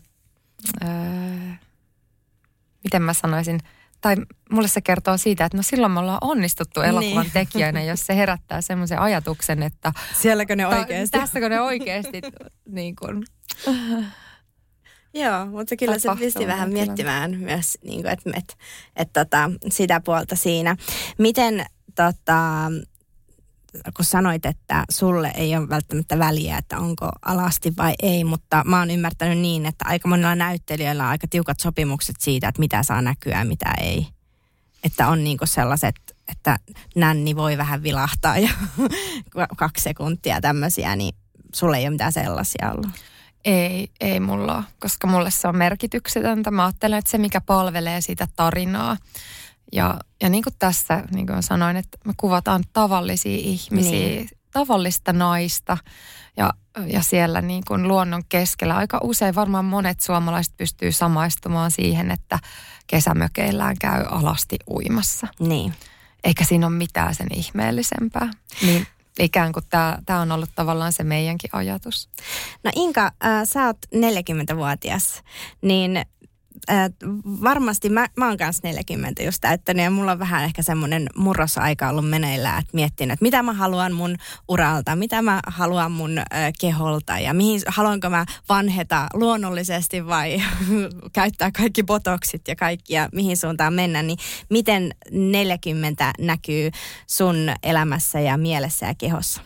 äh, 0.84 1.60
miten 2.84 3.02
mä 3.02 3.12
sanoisin, 3.12 3.60
tai 4.00 4.16
mulle 4.50 4.68
se 4.68 4.80
kertoo 4.80 5.16
siitä, 5.16 5.44
että 5.44 5.56
no 5.56 5.62
silloin 5.62 5.92
me 5.92 6.00
ollaan 6.00 6.18
onnistuttu 6.20 6.80
elokuvan 6.80 7.22
niin. 7.22 7.32
tekijänä, 7.32 7.82
jos 7.82 8.00
se 8.00 8.16
herättää 8.16 8.60
semmoisen 8.60 8.98
ajatuksen, 8.98 9.62
että... 9.62 9.92
Sielläkö 10.20 10.56
ne 10.56 10.66
oikeasti? 10.66 11.10
Ta- 11.10 11.18
tässäkö 11.18 11.48
ne 11.48 11.60
oikeasti 11.60 12.20
niin 12.68 12.96
kuin, 12.96 13.24
Joo, 15.14 15.46
mutta 15.46 15.76
kyllä 15.76 15.98
se 15.98 16.08
pisti 16.18 16.46
vähän 16.46 16.72
miettimään 16.72 17.38
myös, 17.38 17.78
niin 17.84 18.02
kuin, 18.02 18.12
että, 18.12 18.30
että, 18.34 18.54
että, 18.96 19.20
että 19.20 19.48
sitä 19.70 20.00
puolta 20.00 20.36
siinä. 20.36 20.76
Miten 21.18 21.66
tota, 21.94 22.70
kun 23.96 24.04
sanoit, 24.04 24.46
että 24.46 24.84
sulle 24.90 25.32
ei 25.34 25.56
ole 25.56 25.68
välttämättä 25.68 26.18
väliä, 26.18 26.58
että 26.58 26.78
onko 26.78 27.08
alasti 27.22 27.72
vai 27.76 27.94
ei, 28.02 28.24
mutta 28.24 28.62
mä 28.66 28.78
oon 28.78 28.90
ymmärtänyt 28.90 29.38
niin, 29.38 29.66
että 29.66 29.84
aika 29.88 30.08
monilla 30.08 30.34
näyttelijöillä 30.34 31.02
on 31.02 31.08
aika 31.08 31.26
tiukat 31.28 31.60
sopimukset 31.60 32.16
siitä, 32.18 32.48
että 32.48 32.60
mitä 32.60 32.82
saa 32.82 33.02
näkyä 33.02 33.38
ja 33.38 33.44
mitä 33.44 33.74
ei. 33.80 34.06
Että 34.84 35.08
on 35.08 35.24
niinku 35.24 35.46
sellaiset, 35.46 35.94
että 36.28 36.58
nänni 36.96 37.36
voi 37.36 37.58
vähän 37.58 37.82
vilahtaa 37.82 38.38
ja 38.38 38.50
kaksi 39.56 39.82
sekuntia 39.82 40.40
tämmöisiä, 40.40 40.96
niin 40.96 41.14
sulle 41.54 41.76
ei 41.76 41.84
ole 41.84 41.90
mitään 41.90 42.12
sellaisia 42.12 42.72
ollut. 42.72 42.90
Ei, 43.44 43.88
ei 44.00 44.20
mulla 44.20 44.64
koska 44.80 45.06
mulle 45.06 45.30
se 45.30 45.48
on 45.48 45.56
merkityksetöntä. 45.56 46.50
Mä 46.50 46.64
ajattelen, 46.64 46.98
että 46.98 47.10
se 47.10 47.18
mikä 47.18 47.40
palvelee 47.40 48.00
sitä 48.00 48.28
tarinaa. 48.36 48.96
Ja, 49.72 49.98
ja 50.22 50.28
niin 50.28 50.44
kuin 50.44 50.54
tässä, 50.58 51.02
niin 51.10 51.26
kuin 51.26 51.42
sanoin, 51.42 51.76
että 51.76 51.98
me 52.04 52.12
kuvataan 52.16 52.64
tavallisia 52.72 53.36
ihmisiä, 53.36 53.90
niin. 53.90 54.28
tavallista 54.52 55.12
naista 55.12 55.78
ja, 56.36 56.52
ja 56.86 57.02
siellä 57.02 57.40
niin 57.40 57.62
kuin 57.68 57.88
luonnon 57.88 58.22
keskellä. 58.28 58.76
Aika 58.76 59.00
usein 59.02 59.34
varmaan 59.34 59.64
monet 59.64 60.00
suomalaiset 60.00 60.56
pystyy 60.56 60.92
samaistumaan 60.92 61.70
siihen, 61.70 62.10
että 62.10 62.38
kesämökeillään 62.86 63.76
käy 63.80 64.04
alasti 64.10 64.56
uimassa. 64.70 65.26
Niin. 65.40 65.74
Eikä 66.24 66.44
siinä 66.44 66.66
ole 66.66 66.74
mitään 66.74 67.14
sen 67.14 67.28
ihmeellisempää. 67.34 68.30
Niin 68.62 68.86
ikään 69.18 69.52
kuin 69.52 69.64
tämä, 69.70 69.98
tämä 70.06 70.20
on 70.20 70.32
ollut 70.32 70.50
tavallaan 70.54 70.92
se 70.92 71.04
meidänkin 71.04 71.50
ajatus. 71.52 72.08
No 72.64 72.70
Inka, 72.74 73.04
äh, 73.24 73.42
sä 73.44 73.66
oot 73.66 73.78
40-vuotias, 73.94 75.22
niin 75.62 76.06
äh, 76.70 76.90
varmasti 77.42 77.88
mä, 77.88 78.06
mä 78.16 78.28
oon 78.28 78.36
kanssa 78.36 78.60
40 78.64 79.22
just 79.22 79.40
täyttänyt 79.40 79.84
ja 79.84 79.90
mulla 79.90 80.12
on 80.12 80.18
vähän 80.18 80.44
ehkä 80.44 80.62
semmoinen 80.62 81.06
murrosaika 81.16 81.88
ollut 81.88 82.08
meneillään, 82.08 82.58
että 82.58 82.70
miettin, 82.74 83.10
että 83.10 83.22
mitä 83.22 83.42
mä 83.42 83.52
haluan 83.52 83.92
mun 83.92 84.16
uralta, 84.48 84.96
mitä 84.96 85.22
mä 85.22 85.40
haluan 85.46 85.92
mun 85.92 86.18
äh, 86.18 86.24
keholta 86.60 87.18
ja 87.18 87.34
mihin, 87.34 87.60
haluanko 87.66 88.10
mä 88.10 88.24
vanheta 88.48 89.06
luonnollisesti 89.14 90.06
vai 90.06 90.42
käyttää 91.12 91.50
kaikki 91.50 91.82
botoksit 91.82 92.48
ja 92.48 92.56
kaikki 92.56 92.94
ja 92.94 93.08
mihin 93.12 93.36
suuntaan 93.36 93.74
mennä, 93.74 94.02
niin 94.02 94.18
miten 94.50 94.94
40 95.10 96.12
näkyy 96.18 96.70
sun 97.06 97.36
elämässä 97.62 98.20
ja 98.20 98.36
mielessä 98.36 98.86
ja 98.86 98.94
kehossa? 98.94 99.40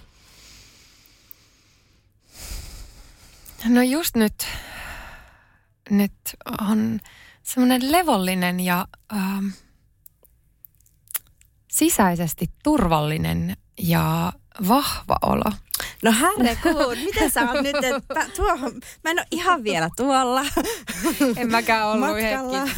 No 3.69 3.83
just 3.83 4.17
nyt 4.17 4.47
nyt 5.91 6.13
on 6.71 7.01
semmoinen 7.43 7.93
levollinen 7.93 8.61
ja 8.61 8.87
ähm, 9.13 9.47
sisäisesti 11.71 12.51
turvallinen 12.63 13.57
ja 13.79 14.33
vahva 14.69 15.17
olo. 15.23 15.53
No 16.03 16.15
herrekuun, 16.21 16.99
miten 17.05 17.31
sä 17.31 17.41
oot 17.41 17.63
nyt, 17.63 17.77
että 17.85 18.29
tuohon, 18.37 18.73
mä 19.05 19.11
en 19.11 19.19
ole 19.19 19.27
ihan 19.31 19.65
vielä 19.65 19.91
tuolla. 19.97 20.43
En 21.37 21.51
mäkään 21.51 21.87
ollut 21.87 22.09
Matkalla. 22.09 22.69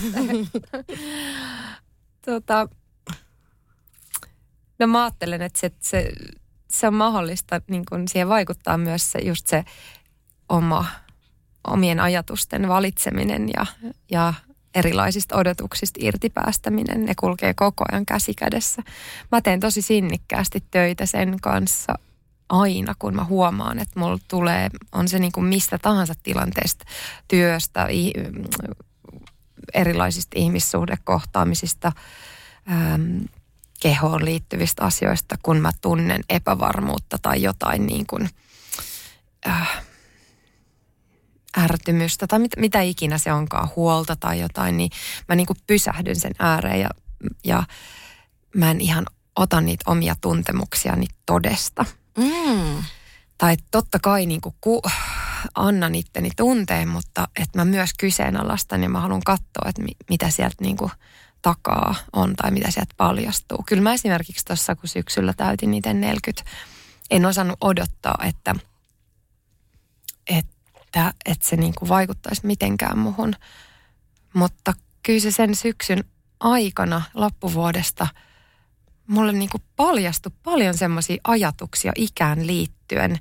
tota, 2.27 2.69
no 4.79 4.87
mä 4.87 5.03
ajattelen, 5.03 5.43
että 5.43 5.61
se, 5.61 5.71
se, 5.81 6.13
se 6.71 6.87
on 6.87 6.95
mahdollista, 6.95 7.61
niin 7.71 7.85
kun 7.89 8.09
siihen 8.09 8.29
vaikuttaa 8.29 8.79
myös 8.79 9.13
se, 9.13 9.19
just 9.19 9.47
se 9.47 9.65
oma 10.49 10.87
omien 11.67 12.01
ajatusten 12.01 12.69
valitseminen 12.69 13.49
ja, 13.57 13.67
ja 14.11 14.35
erilaisista 14.75 15.37
odotuksista 15.37 16.01
irtipäästäminen, 16.03 17.05
ne 17.05 17.15
kulkee 17.15 17.55
koko 17.55 17.85
ajan 17.93 18.07
käsi 18.07 18.35
kädessä. 18.35 18.83
Mä 19.33 19.41
teen 19.41 19.61
tosi 19.61 19.83
sinnikkäästi 19.83 20.65
töitä 20.71 21.07
sen 21.07 21.37
kanssa 21.41 21.99
aina, 22.49 22.95
kun 22.99 23.15
mä 23.15 23.25
huomaan, 23.25 23.79
että 23.79 24.01
mulla 24.01 24.19
tulee, 24.29 24.69
on 24.93 25.09
se 25.09 25.19
niin 25.19 25.33
kuin 25.33 25.47
mistä 25.47 25.79
tahansa 25.79 26.15
tilanteesta, 26.23 26.85
työstä, 27.29 27.89
erilaisista 29.75 30.39
ihmissuhdekohtaamisista, 30.39 31.93
äm, 32.71 33.21
kehoon 33.81 34.25
liittyvistä 34.25 34.85
asioista, 34.85 35.37
kun 35.43 35.61
mä 35.61 35.71
tunnen 35.81 36.21
epävarmuutta 36.29 37.19
tai 37.23 37.43
jotain 37.43 37.87
niin 37.87 38.07
kuin, 38.07 38.29
äh, 39.47 39.83
ärtymystä 41.59 42.27
tai 42.27 42.39
mit, 42.39 42.53
mitä 42.57 42.81
ikinä 42.81 43.19
se 43.19 43.33
onkaan, 43.33 43.69
huolta 43.77 44.17
tai 44.17 44.41
jotain, 44.41 44.77
niin 44.77 44.91
mä 45.29 45.35
niin 45.35 45.47
kuin 45.47 45.57
pysähdyn 45.67 46.17
sen 46.17 46.33
ääreen 46.39 46.81
ja, 46.81 46.89
ja 47.45 47.65
mä 48.57 48.71
en 48.71 48.81
ihan 48.81 49.07
ota 49.37 49.61
niitä 49.61 49.85
omia 49.87 50.17
tuntemuksiani 50.21 51.07
todesta. 51.27 51.85
Mm. 52.19 52.83
Tai 53.39 53.57
totta 53.71 53.99
kai 53.99 54.27
niin 54.27 54.41
kuin 54.41 54.55
ku, 54.61 54.83
annan 55.55 55.95
itteni 55.95 56.31
tunteen, 56.37 56.89
mutta 56.89 57.29
että 57.41 57.59
mä 57.59 57.65
myös 57.65 57.91
kyseenalaistan 57.99 58.83
ja 58.83 58.89
mä 58.89 59.01
haluan 59.01 59.23
katsoa, 59.25 59.69
että 59.69 59.83
mi, 59.83 59.91
mitä 60.11 60.31
sieltä 60.31 60.57
niin 60.61 60.77
kuin 60.77 60.91
takaa 61.43 61.95
on 62.13 62.37
tai 62.37 62.51
mitä 62.51 62.71
sieltä 62.71 62.95
paljastuu. 62.97 63.65
Kyllä 63.67 63.83
mä 63.83 63.93
esimerkiksi 63.93 64.45
tuossa, 64.45 64.77
kun 64.77 64.89
syksyllä 64.89 65.33
täytin 65.33 65.71
niitä 65.71 65.95
40, 65.95 66.51
en 67.11 67.27
osannut 67.27 67.59
odottaa, 67.61 68.19
että, 68.25 68.55
että, 70.27 70.53
että 71.25 71.49
se 71.49 71.57
niin 71.57 71.75
kuin 71.79 71.89
vaikuttaisi 71.89 72.47
mitenkään 72.47 72.99
muhun. 72.99 73.35
Mutta 74.33 74.73
kyllä 75.03 75.21
se 75.21 75.31
sen 75.31 75.55
syksyn 75.55 76.05
aikana 76.41 77.03
loppuvuodesta 77.15 78.07
mulle 79.07 79.33
niin 79.33 79.51
kuin 79.51 79.63
paljastui 79.77 80.33
paljon 80.43 80.79
semmoisia 80.79 81.21
ajatuksia 81.25 81.93
ikään 81.97 82.47
liittyen, 82.47 83.19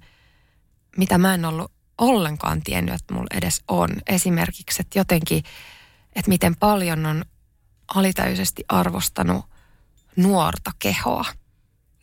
mitä 0.97 1.17
mä 1.17 1.33
en 1.33 1.45
ollut 1.45 1.71
ollenkaan 1.97 2.61
tiennyt, 2.61 2.95
että 2.95 3.13
mulla 3.13 3.37
edes 3.37 3.61
on. 3.67 3.89
Esimerkiksi, 4.07 4.81
että 4.81 4.99
jotenkin, 4.99 5.43
että 6.15 6.29
miten 6.29 6.55
paljon 6.55 7.05
on 7.05 7.25
alitäisesti 7.95 8.63
arvostanut 8.69 9.45
nuorta 10.15 10.71
kehoa. 10.79 11.25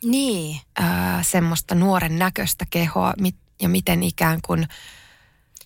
Niin. 0.03 0.59
Ää, 0.79 1.23
semmoista 1.23 1.75
nuoren 1.75 2.19
näköistä 2.19 2.65
kehoa 2.69 3.13
mit, 3.19 3.35
ja 3.61 3.69
miten 3.69 4.03
ikään 4.03 4.39
kuin... 4.45 4.67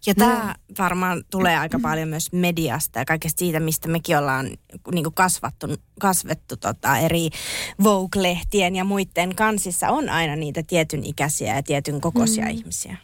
Ja 0.06 0.16
tämä 0.16 0.46
no. 0.48 0.76
varmaan 0.80 1.24
tulee 1.32 1.58
aika 1.58 1.80
paljon 1.80 2.10
myös 2.10 2.32
mediasta 2.32 3.00
ja 3.00 3.06
kaikesta 3.06 3.40
siitä, 3.40 3.60
mistä 3.60 3.88
mekin 3.88 4.18
ollaan 4.18 4.46
niin 4.92 5.04
kuin 5.04 5.14
kasvattu, 5.14 5.68
kasvettu 6.00 6.58
tota, 6.58 6.98
eri 6.98 7.30
Vogue-lehtien 7.84 8.76
ja 8.76 8.84
muiden 8.84 9.36
kansissa 9.36 9.90
on 9.90 10.10
aina 10.10 10.36
niitä 10.36 10.64
tietyn 10.64 11.04
ikäisiä 11.04 11.56
ja 11.56 11.64
tietyn 11.64 12.02
kokoisia 12.02 12.46
mm. 12.46 12.52
ihmisiä. 12.52 12.98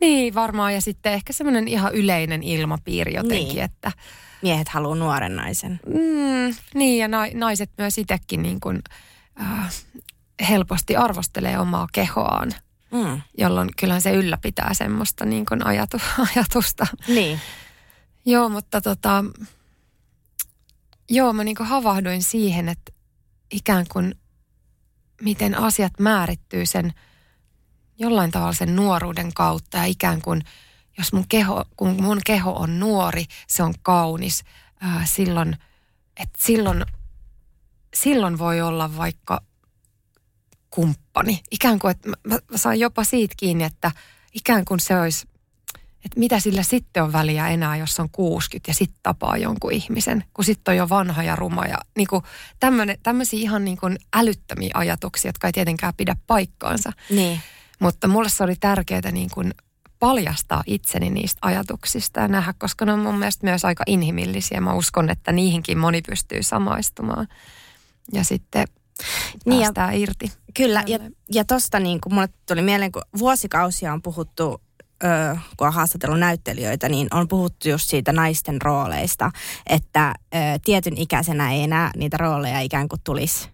Niin, 0.00 0.34
varmaan. 0.34 0.74
Ja 0.74 0.80
sitten 0.80 1.12
ehkä 1.12 1.32
semmoinen 1.32 1.68
ihan 1.68 1.94
yleinen 1.94 2.42
ilmapiiri 2.42 3.14
jotenkin, 3.14 3.48
niin. 3.48 3.64
että 3.64 3.92
miehet 4.42 4.68
haluaa 4.68 4.96
nuoren 4.96 5.36
naisen. 5.36 5.80
Mm, 5.86 6.54
niin, 6.74 6.98
ja 6.98 7.08
na- 7.08 7.30
naiset 7.34 7.70
myös 7.78 7.98
itsekin 7.98 8.42
niin 8.42 8.60
kuin, 8.60 8.82
äh, 9.40 9.74
helposti 10.48 10.96
arvostelee 10.96 11.58
omaa 11.58 11.86
kehoaan, 11.92 12.52
mm. 13.04 13.22
jolloin 13.38 13.68
kyllähän 13.80 14.02
se 14.02 14.10
ylläpitää 14.10 14.74
semmoista 14.74 15.24
niin 15.24 15.46
kuin 15.46 15.60
ajatu- 15.66 16.02
ajatusta. 16.36 16.86
Niin. 17.08 17.40
Joo, 18.24 18.48
mutta 18.48 18.80
tota, 18.80 19.24
joo, 21.10 21.32
mä 21.32 21.44
niin 21.44 21.56
kuin 21.56 21.66
havahduin 21.66 22.22
siihen, 22.22 22.68
että 22.68 22.92
ikään 23.50 23.86
kuin 23.92 24.14
miten 25.22 25.58
asiat 25.58 25.92
määrittyy 25.98 26.66
sen 26.66 26.92
jollain 27.98 28.30
tavalla 28.30 28.52
sen 28.52 28.76
nuoruuden 28.76 29.34
kautta 29.34 29.76
ja 29.76 29.84
ikään 29.84 30.22
kuin– 30.22 30.42
jos 30.98 31.12
mun 31.12 31.28
keho, 31.28 31.64
kun 31.76 32.02
mun 32.02 32.20
keho 32.26 32.52
on 32.52 32.80
nuori, 32.80 33.24
se 33.46 33.62
on 33.62 33.74
kaunis, 33.82 34.44
ää, 34.80 35.02
silloin, 35.04 35.56
että 36.16 36.38
silloin, 36.38 36.84
silloin 37.94 38.38
voi 38.38 38.60
olla 38.60 38.96
vaikka 38.96 39.42
kumppani. 40.76 41.40
Ikään 41.50 41.78
kuin, 41.78 41.90
että 41.90 42.08
mä, 42.08 42.38
mä 42.50 42.56
saan 42.56 42.80
jopa 42.80 43.04
siitä 43.04 43.34
kiinni, 43.36 43.64
että 43.64 43.92
ikään 44.32 44.64
kuin 44.64 44.80
se 44.80 45.00
olisi, 45.00 45.28
että 46.04 46.20
mitä 46.20 46.40
sillä 46.40 46.62
sitten 46.62 47.02
on 47.02 47.12
väliä 47.12 47.48
enää, 47.48 47.76
jos 47.76 48.00
on 48.00 48.10
60 48.10 48.70
ja 48.70 48.74
sitten 48.74 48.98
tapaa 49.02 49.36
jonkun 49.36 49.72
ihmisen, 49.72 50.24
kun 50.34 50.44
sitten 50.44 50.72
on 50.72 50.76
jo 50.76 50.88
vanha 50.88 51.22
ja 51.22 51.36
ruma 51.36 51.64
ja 51.64 51.78
niin 51.96 52.06
kuin 52.06 52.22
tämmöisiä 53.02 53.40
ihan 53.40 53.64
niin 53.64 53.76
kuin 53.76 53.98
älyttömiä 54.14 54.70
ajatuksia, 54.74 55.28
jotka 55.28 55.46
ei 55.48 55.52
tietenkään 55.52 55.94
pidä 55.96 56.16
paikkaansa. 56.26 56.92
Niin. 57.10 57.40
Mutta 57.78 58.08
mulle 58.08 58.28
se 58.28 58.44
oli 58.44 58.56
tärkeää 58.56 59.12
niin 59.12 59.30
kuin 59.34 59.54
paljastaa 59.98 60.62
itseni 60.66 61.10
niistä 61.10 61.38
ajatuksista 61.42 62.20
ja 62.20 62.28
nähdä, 62.28 62.54
koska 62.58 62.84
ne 62.84 62.92
on 62.92 62.98
mun 62.98 63.18
mielestä 63.18 63.46
myös 63.46 63.64
aika 63.64 63.84
inhimillisiä. 63.86 64.60
Mä 64.60 64.74
uskon, 64.74 65.10
että 65.10 65.32
niihinkin 65.32 65.78
moni 65.78 66.02
pystyy 66.02 66.42
samaistumaan. 66.42 67.28
Ja 68.12 68.24
sitten 68.24 68.64
niin 69.44 69.60
päästään 69.60 69.92
ja, 69.92 69.98
irti. 69.98 70.32
Kyllä, 70.54 70.84
ja, 70.86 70.98
ja 71.32 71.44
tosta 71.44 71.80
niin 71.80 72.00
kuin 72.00 72.14
mulle 72.14 72.28
tuli 72.48 72.62
mieleen, 72.62 72.92
kun 72.92 73.02
vuosikausia 73.18 73.92
on 73.92 74.02
puhuttu 74.02 74.60
Ö, 75.04 75.36
kun 75.56 75.66
on 75.66 75.72
haastatellut 75.72 76.20
näyttelijöitä, 76.20 76.88
niin 76.88 77.08
on 77.10 77.28
puhuttu 77.28 77.68
just 77.68 77.90
siitä 77.90 78.12
naisten 78.12 78.62
rooleista, 78.62 79.30
että 79.66 80.14
ö, 80.34 80.38
tietyn 80.64 80.96
ikäisenä 80.98 81.52
ei 81.52 81.62
enää 81.62 81.90
niitä 81.96 82.16
rooleja 82.16 82.60
ikään 82.60 82.88
kuin 82.88 83.00
tulisi 83.04 83.48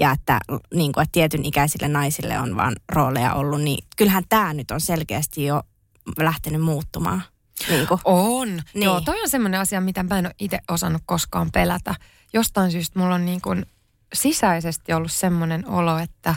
ja 0.00 0.10
että, 0.12 0.40
niin 0.74 0.92
kuin, 0.92 1.02
että 1.02 1.12
tietyn 1.12 1.44
ikäisille 1.44 1.88
naisille 1.88 2.40
on 2.40 2.56
vaan 2.56 2.76
rooleja 2.88 3.34
ollut, 3.34 3.60
niin 3.60 3.84
kyllähän 3.96 4.24
tämä 4.28 4.54
nyt 4.54 4.70
on 4.70 4.80
selkeästi 4.80 5.44
jo 5.44 5.62
lähtenyt 6.18 6.60
muuttumaan. 6.60 7.22
Niin 7.68 7.86
kuin. 7.86 8.00
On. 8.04 8.48
Niin. 8.48 8.84
Joo, 8.84 9.00
toi 9.00 9.22
on 9.22 9.28
semmoinen 9.28 9.60
asia, 9.60 9.80
mitä 9.80 10.02
mä 10.02 10.18
en 10.18 10.26
ole 10.26 10.34
itse 10.38 10.58
osannut 10.68 11.02
koskaan 11.06 11.50
pelätä. 11.52 11.94
Jostain 12.32 12.70
syystä 12.70 12.98
mulla 12.98 13.14
on 13.14 13.24
niin 13.24 13.40
kuin 13.40 13.66
sisäisesti 14.12 14.92
ollut 14.92 15.12
semmoinen 15.12 15.68
olo, 15.68 15.98
että 15.98 16.34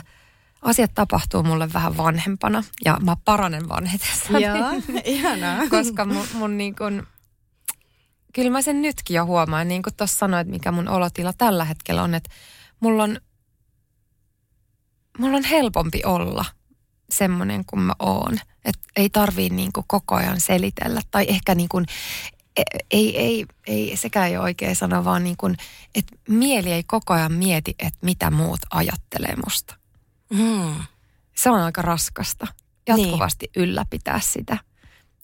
asiat 0.62 0.90
tapahtuu 0.94 1.42
mulle 1.42 1.72
vähän 1.72 1.96
vanhempana 1.96 2.64
ja 2.84 2.98
mä 3.00 3.16
paranen 3.24 3.68
vanhetessa. 3.68 4.38
Joo, 4.38 4.82
ihanaa. 5.04 5.68
Koska 5.70 6.04
mun, 6.04 6.26
mun 6.34 6.56
niin 6.56 6.76
kuin, 6.76 7.02
kyllä 8.32 8.50
mä 8.50 8.62
sen 8.62 8.82
nytkin 8.82 9.14
jo 9.14 9.24
huomaan, 9.24 9.68
niin 9.68 9.82
kuin 9.82 9.94
tuossa 9.94 10.18
sanoit, 10.18 10.48
mikä 10.48 10.72
mun 10.72 10.88
olotila 10.88 11.32
tällä 11.32 11.64
hetkellä 11.64 12.02
on, 12.02 12.14
että 12.14 12.30
mulla 12.80 13.02
on, 13.02 13.20
mulla 15.18 15.36
on 15.36 15.44
helpompi 15.44 16.02
olla 16.04 16.44
semmoinen 17.10 17.64
kuin 17.64 17.80
mä 17.80 17.92
oon. 17.98 18.38
Että 18.64 18.82
ei 18.96 19.10
tarvii 19.10 19.50
niin 19.50 19.72
kuin 19.72 19.84
koko 19.86 20.14
ajan 20.14 20.40
selitellä 20.40 21.00
tai 21.10 21.26
ehkä 21.28 21.54
niin 21.54 21.68
kuin, 21.68 21.86
ei, 22.90 23.18
ei, 23.18 23.46
ei, 23.66 23.96
sekään 23.96 24.28
ei 24.28 24.36
ole 24.36 24.44
oikea 24.44 24.74
sana, 24.74 25.04
vaan 25.04 25.24
niin 25.24 25.36
kuin, 25.36 25.56
että 25.94 26.16
mieli 26.28 26.72
ei 26.72 26.82
koko 26.82 27.14
ajan 27.14 27.32
mieti, 27.32 27.74
että 27.78 27.98
mitä 28.02 28.30
muut 28.30 28.60
ajattelee 28.70 29.34
musta. 29.44 29.74
Hmm. 30.36 30.74
Se 31.36 31.50
on 31.50 31.60
aika 31.60 31.82
raskasta 31.82 32.46
jatkuvasti 32.88 33.50
niin. 33.56 33.62
ylläpitää 33.62 34.20
sitä. 34.20 34.58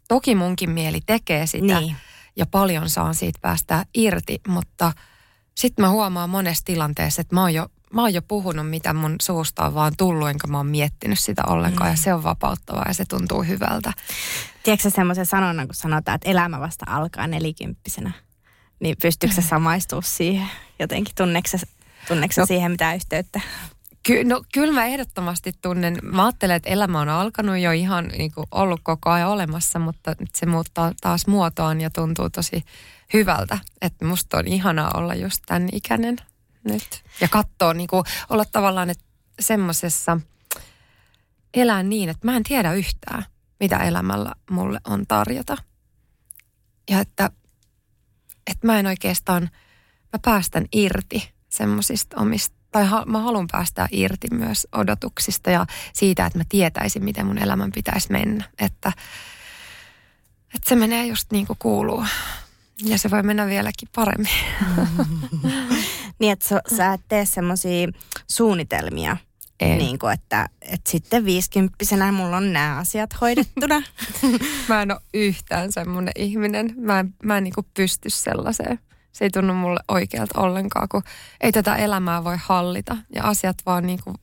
Toki 0.08 0.34
munkin 0.34 0.70
mieli 0.70 1.00
tekee 1.06 1.46
sitä 1.46 1.80
niin. 1.80 1.96
ja 2.36 2.46
paljon 2.46 2.90
saan 2.90 3.14
siitä 3.14 3.38
päästä 3.42 3.86
irti, 3.94 4.40
mutta 4.48 4.92
sitten 5.54 5.84
mä 5.84 5.90
huomaan 5.90 6.30
monessa 6.30 6.64
tilanteessa, 6.64 7.20
että 7.20 7.34
mä 7.34 7.40
oon 7.40 7.54
jo 7.54 7.68
mä 7.94 8.02
oon 8.02 8.14
jo 8.14 8.22
puhunut, 8.22 8.70
mitä 8.70 8.92
mun 8.92 9.16
suusta 9.22 9.64
on 9.64 9.74
vaan 9.74 9.92
tullut, 9.98 10.28
enkä 10.28 10.46
mä 10.46 10.56
oon 10.56 10.66
miettinyt 10.66 11.18
sitä 11.18 11.42
ollenkaan. 11.46 11.90
Mm. 11.90 11.92
Ja 11.92 11.96
se 11.96 12.14
on 12.14 12.22
vapauttavaa 12.22 12.84
ja 12.88 12.94
se 12.94 13.04
tuntuu 13.04 13.42
hyvältä. 13.42 13.92
Tiedätkö 14.62 14.90
semmoisen 14.90 15.26
sanonnan, 15.26 15.68
kun 15.68 15.74
sanotaan, 15.74 16.14
että 16.14 16.30
elämä 16.30 16.60
vasta 16.60 16.84
alkaa 16.88 17.26
nelikymppisenä? 17.26 18.12
Niin 18.80 18.96
pystyykö 19.02 19.34
se 19.34 19.42
samaistua 19.42 20.02
siihen? 20.02 20.48
Jotenkin 20.78 21.14
tunneeko 21.14 21.48
no, 22.36 22.46
siihen 22.46 22.70
mitään 22.70 22.96
yhteyttä? 22.96 23.40
Ky- 24.02 24.24
no 24.24 24.42
kyllä 24.54 24.72
mä 24.72 24.86
ehdottomasti 24.86 25.52
tunnen. 25.62 25.98
Mä 26.02 26.24
ajattelen, 26.24 26.56
että 26.56 26.68
elämä 26.68 27.00
on 27.00 27.08
alkanut 27.08 27.58
jo 27.58 27.72
ihan 27.72 28.08
niin 28.08 28.32
kuin 28.32 28.46
ollut 28.50 28.80
koko 28.82 29.10
ajan 29.10 29.28
olemassa, 29.28 29.78
mutta 29.78 30.14
nyt 30.20 30.34
se 30.34 30.46
muuttaa 30.46 30.92
taas 31.00 31.26
muotoaan 31.26 31.80
ja 31.80 31.90
tuntuu 31.90 32.30
tosi 32.30 32.64
hyvältä. 33.12 33.58
Että 33.82 34.04
musta 34.04 34.38
on 34.38 34.46
ihanaa 34.46 34.90
olla 34.94 35.14
just 35.14 35.42
tämän 35.46 35.68
ikäinen 35.72 36.16
nyt. 36.64 37.02
Ja 37.20 37.28
katsoa, 37.28 37.74
niin 37.74 37.88
kuin, 37.88 38.04
olla 38.30 38.44
tavallaan 38.44 38.90
että 38.90 39.04
semmoisessa, 39.40 40.20
elää 41.54 41.82
niin, 41.82 42.08
että 42.08 42.26
mä 42.26 42.36
en 42.36 42.42
tiedä 42.42 42.72
yhtään, 42.72 43.24
mitä 43.60 43.76
elämällä 43.76 44.32
mulle 44.50 44.80
on 44.84 45.06
tarjota. 45.06 45.56
Ja 46.90 47.00
että, 47.00 47.30
että 48.50 48.66
mä 48.66 48.78
en 48.78 48.86
oikeastaan, 48.86 49.42
mä 50.12 50.18
päästän 50.24 50.66
irti 50.72 51.32
semmoisista 51.48 52.20
omista, 52.20 52.56
tai 52.72 52.86
ha, 52.86 53.04
mä 53.06 53.20
haluan 53.20 53.46
päästää 53.52 53.88
irti 53.90 54.28
myös 54.32 54.66
odotuksista 54.72 55.50
ja 55.50 55.66
siitä, 55.92 56.26
että 56.26 56.38
mä 56.38 56.44
tietäisin, 56.48 57.04
miten 57.04 57.26
mun 57.26 57.38
elämän 57.38 57.72
pitäisi 57.72 58.12
mennä. 58.12 58.44
Että, 58.58 58.92
että 60.54 60.68
se 60.68 60.76
menee 60.76 61.06
just 61.06 61.32
niin 61.32 61.46
kuin 61.46 61.58
kuuluu. 61.58 62.04
Ja 62.84 62.98
se 62.98 63.10
voi 63.10 63.22
mennä 63.22 63.46
vieläkin 63.46 63.88
paremmin. 63.94 64.32
Niin, 66.20 66.32
että 66.32 66.48
sä, 66.48 66.62
sä 66.76 66.92
et 66.92 67.00
tee 67.08 67.26
semmoisia 67.26 67.88
suunnitelmia. 68.26 69.16
En. 69.60 69.78
Niin 69.78 69.98
kuin, 69.98 70.12
että, 70.12 70.48
että 70.62 70.90
sitten 70.90 71.24
viisikymppisenä 71.24 72.12
mulla 72.12 72.36
on 72.36 72.52
nämä 72.52 72.76
asiat 72.76 73.20
hoidettuna. 73.20 73.82
mä 74.68 74.82
en 74.82 74.90
ole 74.90 75.00
yhtään 75.14 75.72
semmoinen 75.72 76.12
ihminen. 76.16 76.74
Mä 76.76 77.00
en, 77.00 77.14
mä 77.22 77.38
en 77.38 77.44
niin 77.44 77.54
pysty 77.74 78.10
sellaiseen. 78.10 78.78
Se 79.12 79.24
ei 79.24 79.30
tunnu 79.30 79.54
mulle 79.54 79.80
oikealta 79.88 80.40
ollenkaan, 80.40 80.88
kun 80.88 81.02
ei 81.40 81.52
tätä 81.52 81.76
elämää 81.76 82.24
voi 82.24 82.36
hallita. 82.44 82.96
Ja 83.14 83.24
asiat 83.24 83.56
vaan 83.66 83.86
niin 83.86 84.00
kuin... 84.04 84.16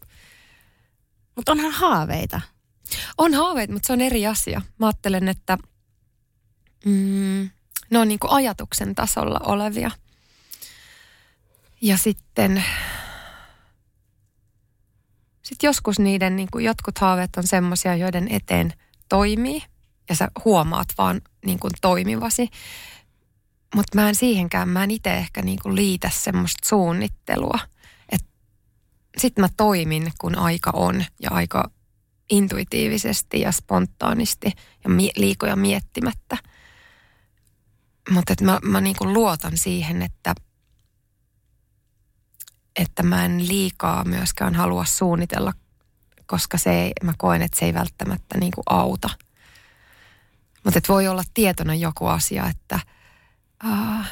Mutta 1.35 1.51
onhan 1.51 1.71
haaveita. 1.71 2.41
On 3.17 3.33
haaveita, 3.33 3.73
mutta 3.73 3.87
se 3.87 3.93
on 3.93 4.01
eri 4.01 4.27
asia. 4.27 4.61
Mä 4.77 4.85
ajattelen, 4.85 5.27
että 5.27 5.57
mm, 6.85 7.49
ne 7.89 7.99
on 7.99 8.07
niin 8.07 8.19
kuin 8.19 8.31
ajatuksen 8.31 8.95
tasolla 8.95 9.39
olevia– 9.43 9.91
ja 11.81 11.97
sitten 11.97 12.63
sit 15.47 15.63
joskus 15.63 15.99
niiden 15.99 16.35
niin 16.35 16.47
kuin 16.51 16.65
jotkut 16.65 16.97
haaveet 16.97 17.29
on 17.37 17.47
semmoisia, 17.47 17.95
joiden 17.95 18.27
eteen 18.31 18.73
toimii 19.09 19.63
ja 20.09 20.15
sä 20.15 20.27
huomaat 20.45 20.87
vaan 20.97 21.21
niin 21.45 21.59
kuin 21.59 21.71
toimivasi. 21.81 22.49
mutta 23.75 23.95
mä 23.95 24.09
en 24.09 24.15
siihenkään, 24.15 24.69
mä 24.69 24.83
en 24.83 24.91
itse 24.91 25.13
ehkä 25.13 25.41
niinku 25.41 25.75
liitä 25.75 26.09
semmoista 26.13 26.69
suunnittelua. 26.69 27.59
Sitten 29.17 29.43
mä 29.43 29.49
toimin, 29.57 30.11
kun 30.21 30.37
aika 30.37 30.71
on 30.73 31.05
ja 31.21 31.29
aika 31.31 31.71
intuitiivisesti 32.29 33.39
ja 33.41 33.51
spontaanisti 33.51 34.51
ja 34.83 34.89
mi- 34.89 35.11
liikoja 35.15 35.55
miettimättä. 35.55 36.37
Mutta 38.09 38.33
mä, 38.41 38.59
mä 38.63 38.81
niinku 38.81 39.13
luotan 39.13 39.57
siihen, 39.57 40.01
että, 40.01 40.35
että 42.77 43.03
mä 43.03 43.25
en 43.25 43.47
liikaa 43.47 44.03
myöskään 44.03 44.55
halua 44.55 44.85
suunnitella, 44.85 45.53
koska 46.25 46.57
se 46.57 46.81
ei, 46.81 46.91
mä 47.03 47.13
koen, 47.17 47.41
että 47.41 47.59
se 47.59 47.65
ei 47.65 47.73
välttämättä 47.73 48.37
niinku 48.37 48.61
auta. 48.69 49.09
Mutta 50.63 50.79
voi 50.89 51.07
olla 51.07 51.23
tietona 51.33 51.75
joku 51.75 52.05
asia, 52.05 52.47
että– 52.49 52.79
Uh, 53.63 54.05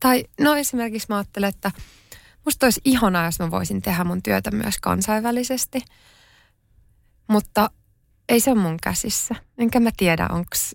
tai 0.00 0.24
no 0.40 0.56
esimerkiksi 0.56 1.06
mä 1.08 1.16
ajattelen, 1.16 1.48
että 1.48 1.70
musta 2.44 2.66
olisi 2.66 2.80
ihanaa, 2.84 3.24
jos 3.24 3.38
mä 3.38 3.50
voisin 3.50 3.82
tehdä 3.82 4.04
mun 4.04 4.22
työtä 4.22 4.50
myös 4.50 4.78
kansainvälisesti. 4.80 5.80
Mutta 7.28 7.70
ei 8.28 8.40
se 8.40 8.50
ole 8.50 8.60
mun 8.60 8.76
käsissä. 8.82 9.34
Enkä 9.58 9.80
mä 9.80 9.90
tiedä, 9.96 10.28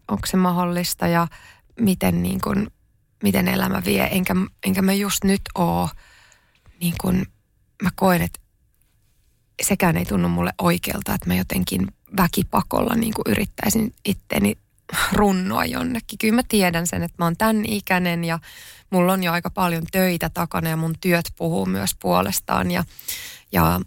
onko 0.08 0.26
se 0.26 0.38
mahdollista 0.38 1.08
ja 1.08 1.28
miten, 1.80 2.24
niin 2.24 2.42
kun, 2.42 2.72
miten 3.24 3.48
elämä 3.48 3.82
vie. 3.86 4.08
Enkä, 4.12 4.34
enkä 4.64 4.82
mä 4.82 4.94
just 4.94 5.24
nyt 5.24 5.42
oo, 5.56 5.90
niin 6.84 6.94
kun, 7.02 7.26
mä 7.84 7.90
koen, 7.96 8.22
että 8.22 8.40
sekään 9.62 9.98
ei 9.98 10.06
tunnu 10.06 10.30
mulle 10.30 10.54
oikealta, 10.62 11.14
että 11.14 11.28
mä 11.28 11.36
jotenkin 11.36 11.88
väkipakolla 12.18 12.96
niin 12.96 13.14
yrittäisin 13.26 13.94
itteeni 14.06 14.58
runnoa 15.12 15.66
jonnekin. 15.66 16.18
Kyllä 16.18 16.36
mä 16.36 16.42
tiedän 16.48 16.88
sen, 16.88 17.04
että 17.04 17.16
mä 17.20 17.26
oon 17.26 17.38
tämän 17.38 17.66
ikäinen 17.66 18.24
ja 18.24 18.40
mulla 18.90 19.14
on 19.14 19.24
jo 19.24 19.32
aika 19.32 19.50
paljon 19.50 19.84
töitä 19.92 20.30
takana 20.30 20.70
ja 20.70 20.78
mun 20.78 20.96
työt 21.02 21.26
puhuu 21.38 21.66
myös 21.66 21.96
puolestaan. 21.96 22.72
Ja, 22.72 22.84
ja, 23.52 23.82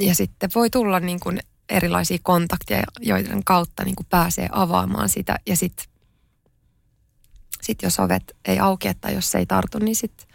ja 0.00 0.14
sitten 0.14 0.50
voi 0.54 0.70
tulla 0.70 1.00
niin 1.00 1.20
kuin 1.20 1.40
erilaisia 1.68 2.18
kontakteja, 2.22 2.84
joiden 3.00 3.44
kautta 3.44 3.84
niin 3.84 3.96
kuin 3.96 4.06
pääsee 4.10 4.48
avaamaan 4.52 5.08
sitä. 5.08 5.38
Ja 5.46 5.56
sitten 5.56 5.86
sit 7.62 7.82
jos 7.82 8.00
ovet 8.00 8.36
ei 8.44 8.58
auki, 8.58 8.94
tai 8.94 9.14
jos 9.14 9.30
se 9.30 9.38
ei 9.38 9.46
tartu, 9.46 9.78
niin 9.78 9.96
sit 9.96 10.28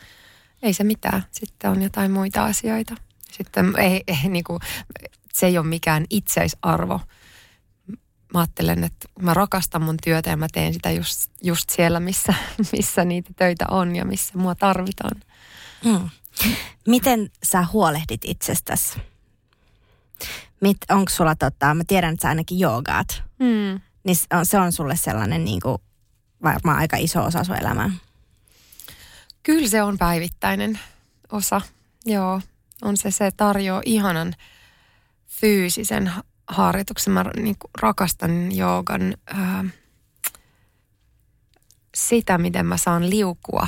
ei 0.62 0.74
se 0.74 0.84
mitään. 0.84 1.24
Sitten 1.32 1.70
on 1.70 1.82
jotain 1.82 2.12
muita 2.12 2.46
asioita. 2.46 2.96
Sitten 3.32 3.74
ei, 3.78 4.04
ei, 4.08 4.30
niin 4.30 4.44
kuin, 4.44 4.60
se 5.34 5.46
ei 5.46 5.58
ole 5.58 5.68
mikään 5.68 6.06
itseisarvo 6.10 7.00
mä 8.34 8.40
ajattelen, 8.40 8.84
että 8.84 9.08
mä 9.22 9.34
rakastan 9.34 9.82
mun 9.82 9.98
työtä 10.04 10.30
ja 10.30 10.38
mä 10.38 10.48
teen 10.52 10.74
sitä 10.74 10.92
just, 10.92 11.32
just 11.42 11.70
siellä, 11.70 12.00
missä, 12.00 12.34
missä 12.74 13.06
niitä 13.06 13.30
töitä 13.36 13.66
on 13.72 13.96
ja 13.96 14.06
missä 14.06 14.38
mua 14.38 14.56
tarvitaan. 14.56 15.22
Hmm. 15.84 16.10
Miten 16.88 17.30
sä 17.44 17.66
huolehdit 17.74 18.22
itsestäsi? 18.26 19.00
Mit, 20.62 20.78
onko 20.90 21.10
sulla 21.10 21.36
tota, 21.36 21.74
mä 21.74 21.84
tiedän, 21.88 22.14
että 22.14 22.22
sä 22.22 22.30
ainakin 22.30 22.60
joogaat. 22.60 23.24
Hmm. 23.44 23.82
Niin 24.04 24.16
se 24.44 24.60
on 24.60 24.72
sulle 24.72 24.96
sellainen 24.96 25.46
niin 25.46 25.60
kuin, 25.62 25.78
varmaan 26.44 26.78
aika 26.78 26.98
iso 26.98 27.24
osa 27.24 27.44
sun 27.44 27.56
elämää. 27.56 27.92
Kyllä 29.44 29.68
se 29.68 29.84
on 29.84 29.98
päivittäinen 29.98 30.80
osa, 31.32 31.62
joo. 32.06 32.42
On 32.82 32.98
se, 32.98 33.12
se 33.12 33.32
tarjoaa 33.32 33.82
ihanan 33.86 34.34
fyysisen 35.28 36.12
harjoituksen. 36.48 37.14
Mä 37.14 37.26
niin 37.36 37.56
rakastan 37.82 38.56
joogan 38.56 39.18
ää, 39.28 39.66
sitä, 41.96 42.38
miten 42.38 42.66
mä 42.66 42.78
saan 42.78 43.10
liukua 43.10 43.68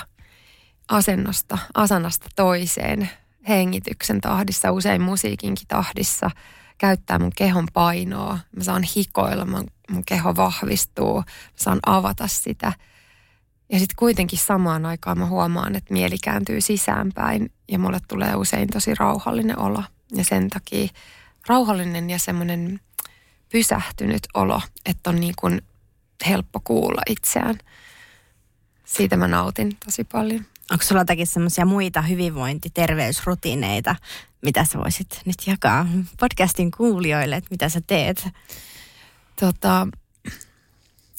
asennosta, 0.88 1.58
asanasta 1.74 2.28
toiseen, 2.36 3.10
hengityksen 3.48 4.22
tahdissa, 4.22 4.72
usein 4.72 5.02
musiikinkin 5.02 5.68
tahdissa, 5.68 6.32
käyttää 6.78 7.20
mun 7.20 7.32
kehon 7.36 7.68
painoa. 7.74 8.40
Mä 8.56 8.64
saan 8.64 8.84
hikoilla, 8.96 9.46
mun, 9.46 9.68
mun 9.90 10.06
keho 10.06 10.36
vahvistuu, 10.36 11.18
mä 11.18 11.24
saan 11.56 11.80
avata 11.86 12.28
sitä. 12.28 12.74
Ja 13.72 13.80
sitten 13.80 13.96
kuitenkin 13.96 14.40
samaan 14.40 14.86
aikaan 14.86 15.18
mä 15.18 15.26
huomaan, 15.26 15.76
että 15.76 15.94
mieli 15.94 16.18
kääntyy 16.24 16.62
sisäänpäin 16.62 17.52
ja 17.68 17.80
mulle 17.80 18.00
tulee 18.08 18.36
usein 18.36 18.70
tosi 18.70 18.96
rauhallinen 18.96 19.60
olo. 19.60 19.84
Ja 20.16 20.24
sen 20.24 20.50
takia 20.50 20.88
rauhallinen 21.48 22.10
ja 22.10 22.20
semmoinen 22.20 22.80
pysähtynyt 23.52 24.28
olo, 24.34 24.62
että 24.86 25.10
on 25.10 25.20
niin 25.20 25.34
kuin 25.38 25.62
helppo 26.28 26.62
kuulla 26.64 27.02
itseään. 27.10 27.58
Siitä 28.86 29.18
mä 29.18 29.28
nautin 29.28 29.78
tosi 29.86 30.04
paljon. 30.04 30.46
Onko 30.72 30.84
sulla 30.84 31.02
jotakin 31.02 31.28
semmoisia 31.28 31.66
muita 31.66 32.02
hyvinvointi- 32.02 32.70
terveysrutiineita, 32.74 33.96
mitä 34.42 34.66
sä 34.66 34.80
voisit 34.80 35.22
nyt 35.26 35.48
jakaa 35.48 35.88
podcastin 36.20 36.72
kuulijoille, 36.72 37.36
että 37.36 37.48
mitä 37.52 37.70
sä 37.70 37.82
teet? 37.88 38.28
Tota, 39.40 39.88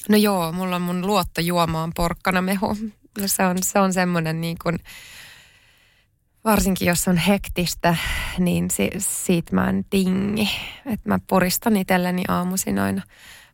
no 0.08 0.16
joo, 0.16 0.52
mulla 0.52 0.76
on 0.76 0.82
mun 0.82 1.06
luottojuoma 1.06 1.82
on 1.82 1.92
porkkanamehu. 1.94 2.76
Se 3.26 3.46
on, 3.46 3.56
se 3.62 3.78
on 3.78 3.92
semmoinen 3.92 4.40
niin 4.40 4.56
kuin, 4.62 4.78
varsinkin 6.44 6.88
jos 6.88 7.08
on 7.08 7.16
hektistä, 7.16 7.96
niin 8.38 8.70
si- 8.70 8.90
siitä 8.98 9.54
mä 9.54 9.68
en 9.68 9.84
tingi. 9.90 10.50
Että 10.86 11.08
mä 11.08 11.18
puristan 11.26 11.76
itselleni 11.76 12.22
aamuisin 12.28 12.78
aina 12.78 13.02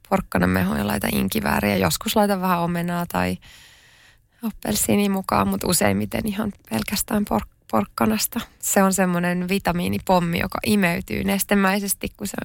porkkanamehoja, 0.09 0.87
laitan 0.87 1.15
inkivääriä. 1.15 1.77
Joskus 1.77 2.17
laitan 2.17 2.41
vähän 2.41 2.61
omenaa 2.61 3.07
tai 3.07 3.37
appelsiini 4.43 5.09
mukaan, 5.09 5.49
mutta 5.49 5.69
useimmiten 5.69 6.29
ihan 6.29 6.53
pelkästään 6.71 7.25
por- 7.31 7.59
porkkanasta. 7.71 8.41
Se 8.59 8.83
on 8.83 8.93
semmoinen 8.93 9.49
vitamiinipommi, 9.49 10.39
joka 10.39 10.59
imeytyy 10.67 11.25
nestemäisesti, 11.25 12.09
kun 12.17 12.27
se 12.27 12.37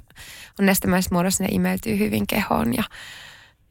on 0.59 0.65
nestemäisessä 0.65 1.15
muodossa, 1.15 1.43
ne 1.43 1.49
imeytyy 1.51 1.99
hyvin 1.99 2.27
kehoon 2.27 2.73
ja 2.73 2.83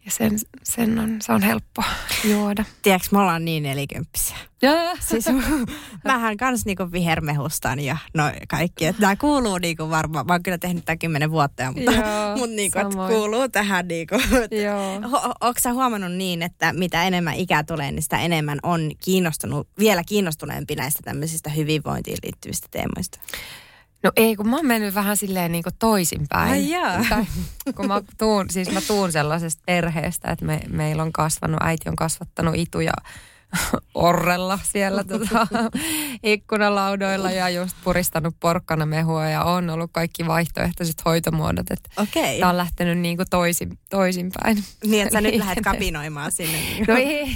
ja 0.05 0.11
sen, 0.11 0.38
sen 0.62 0.99
on, 0.99 1.17
se 1.23 1.33
on 1.33 1.43
helppo 1.43 1.83
juoda. 2.25 2.65
Tiedätkö, 2.83 3.09
me 3.12 3.19
ollaan 3.19 3.45
niin 3.45 3.62
nelikymppisiä. 3.62 4.37
siis 5.01 5.25
mähän 6.05 6.37
kans 6.37 6.65
niinku 6.67 6.93
vihermehustan 6.93 7.81
ja 7.81 7.97
no 8.15 8.25
kaikki. 8.49 8.87
Että 8.87 9.03
nämä 9.03 9.17
kuuluu 9.17 9.59
niinku 9.59 9.91
varmaan, 9.91 10.27
mä 10.27 10.33
oon 10.33 10.43
kyllä 10.43 10.59
tehnyt 10.59 10.85
tätä 10.85 10.97
kymmenen 10.97 11.31
vuotta, 11.31 11.73
mutta, 11.73 11.93
Joo, 11.93 12.37
mutta 12.38 12.57
niinku, 12.57 12.79
kuuluu 13.09 13.49
tähän 13.49 13.88
niinku. 13.88 14.15
Joo. 14.65 14.95
Onko 15.41 15.61
sä 15.62 15.73
huomannut 15.73 16.12
niin, 16.12 16.43
että 16.43 16.73
mitä 16.73 17.05
enemmän 17.05 17.35
ikää 17.35 17.65
tulee, 17.65 17.93
niin 17.93 18.03
sitä 18.03 18.21
enemmän 18.21 18.59
on 18.62 18.91
kiinnostunut, 19.05 19.69
vielä 19.79 20.03
kiinnostuneempi 20.05 20.75
näistä 20.75 21.01
tämmöisistä 21.05 21.51
hyvinvointiin 21.51 22.19
liittyvistä 22.23 22.69
teemoista? 22.71 23.19
No 24.03 24.12
ei, 24.17 24.37
kun 24.37 24.49
mä 24.49 24.57
oon 24.57 24.67
mennyt 24.67 24.95
vähän 24.95 25.17
silleen 25.17 25.53
niin 25.53 25.62
kuin 25.62 25.75
toisinpäin. 25.79 26.51
Ai 26.51 26.71
jaa. 26.71 27.05
Tai, 27.09 27.25
kun 27.77 27.87
mä 27.87 28.03
tuun, 28.19 28.51
siis 28.51 28.71
mä 28.71 28.81
tuun 28.81 29.12
sellaisesta 29.12 29.62
perheestä, 29.67 30.31
että 30.31 30.45
me, 30.45 30.61
meillä 30.69 31.03
on 31.03 31.12
kasvanut, 31.12 31.62
äiti 31.62 31.88
on 31.88 31.97
kasvattanut 31.97 32.55
ituja 32.57 32.93
orrella 33.95 34.59
siellä 34.62 35.05
tota, 35.05 35.47
ikkunalaudoilla 36.23 37.31
ja 37.31 37.49
just 37.49 37.77
puristanut 37.85 38.37
porkkana 38.41 38.87
mehua 38.87 39.29
ja 39.29 39.45
on 39.45 39.71
ollut 39.71 39.91
kaikki 39.93 40.27
vaihtoehtoiset 40.27 41.05
hoitomuodot. 41.05 41.71
Että 41.71 41.91
okay. 41.97 42.38
Tämä 42.38 42.51
on 42.51 42.57
lähtenyt 42.57 42.99
niin 42.99 43.17
kuin 43.17 43.27
toisin, 43.31 43.79
toisinpäin. 43.91 44.65
Niin, 44.85 45.03
että 45.03 45.12
sä 45.12 45.21
nyt 45.21 45.35
lähdet 45.35 45.65
kapinoimaan 45.65 46.33
sinne. 46.33 46.59
Niin 46.59 46.85
no 46.88 46.97
ei, 46.97 47.27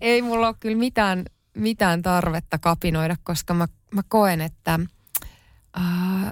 ei 0.00 0.22
mulla 0.22 0.46
ole 0.46 0.56
kyllä 0.60 0.76
mitään, 0.76 1.24
mitään 1.56 2.02
tarvetta 2.02 2.58
kapinoida, 2.58 3.16
koska 3.22 3.54
mä, 3.54 3.68
mä 3.94 4.02
koen, 4.08 4.40
että– 4.40 4.80
äh, 5.78 6.30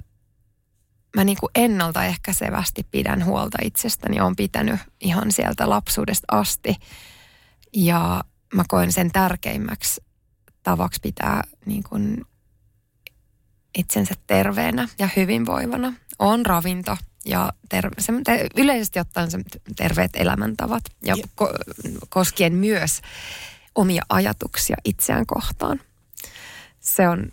mä 1.16 1.24
niin 1.24 1.38
kuin 1.40 1.51
ennaltaehkäisevästi 1.55 2.87
pidän 2.90 3.24
huolta 3.24 3.59
itsestäni. 3.62 4.20
Olen 4.20 4.37
pitänyt 4.37 4.81
ihan 5.01 5.33
sieltä 5.33 5.70
lapsuudesta 5.70 6.27
asti. 6.38 6.77
Ja 7.77 8.24
mä 8.55 8.64
koen 8.68 8.92
sen 8.92 9.12
tärkeimmäksi 9.12 10.01
tavaksi 10.62 11.01
pitää 11.03 11.42
niin 11.66 11.83
kuin 11.83 12.24
itsensä 13.79 14.14
terveenä 14.27 14.88
ja 14.98 15.09
hyvinvoivana. 15.16 15.92
On 16.18 16.46
ravinto 16.46 16.96
ja 17.24 17.53
terve, 17.68 17.94
se, 17.98 18.12
yleisesti 18.57 19.01
ottaen 19.01 19.31
se 19.31 19.38
terveet 19.77 20.11
elämäntavat 20.14 20.83
ja 21.05 21.14
ko, 21.34 21.53
koskien 22.09 22.55
myös 22.55 23.01
omia 23.74 24.03
ajatuksia 24.09 24.76
itseään 24.84 25.26
kohtaan. 25.26 25.80
Se 26.80 27.09
on 27.09 27.32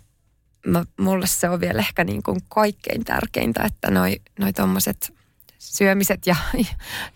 mä, 0.66 0.84
mulle 1.00 1.26
se 1.26 1.48
on 1.48 1.60
vielä 1.60 1.78
ehkä 1.78 2.04
niin 2.04 2.22
kuin 2.22 2.40
kaikkein 2.48 3.04
tärkeintä, 3.04 3.62
että 3.62 3.90
noi, 3.90 4.16
noi 4.38 4.52
tommoset 4.52 5.16
syömiset 5.58 6.26
ja 6.26 6.36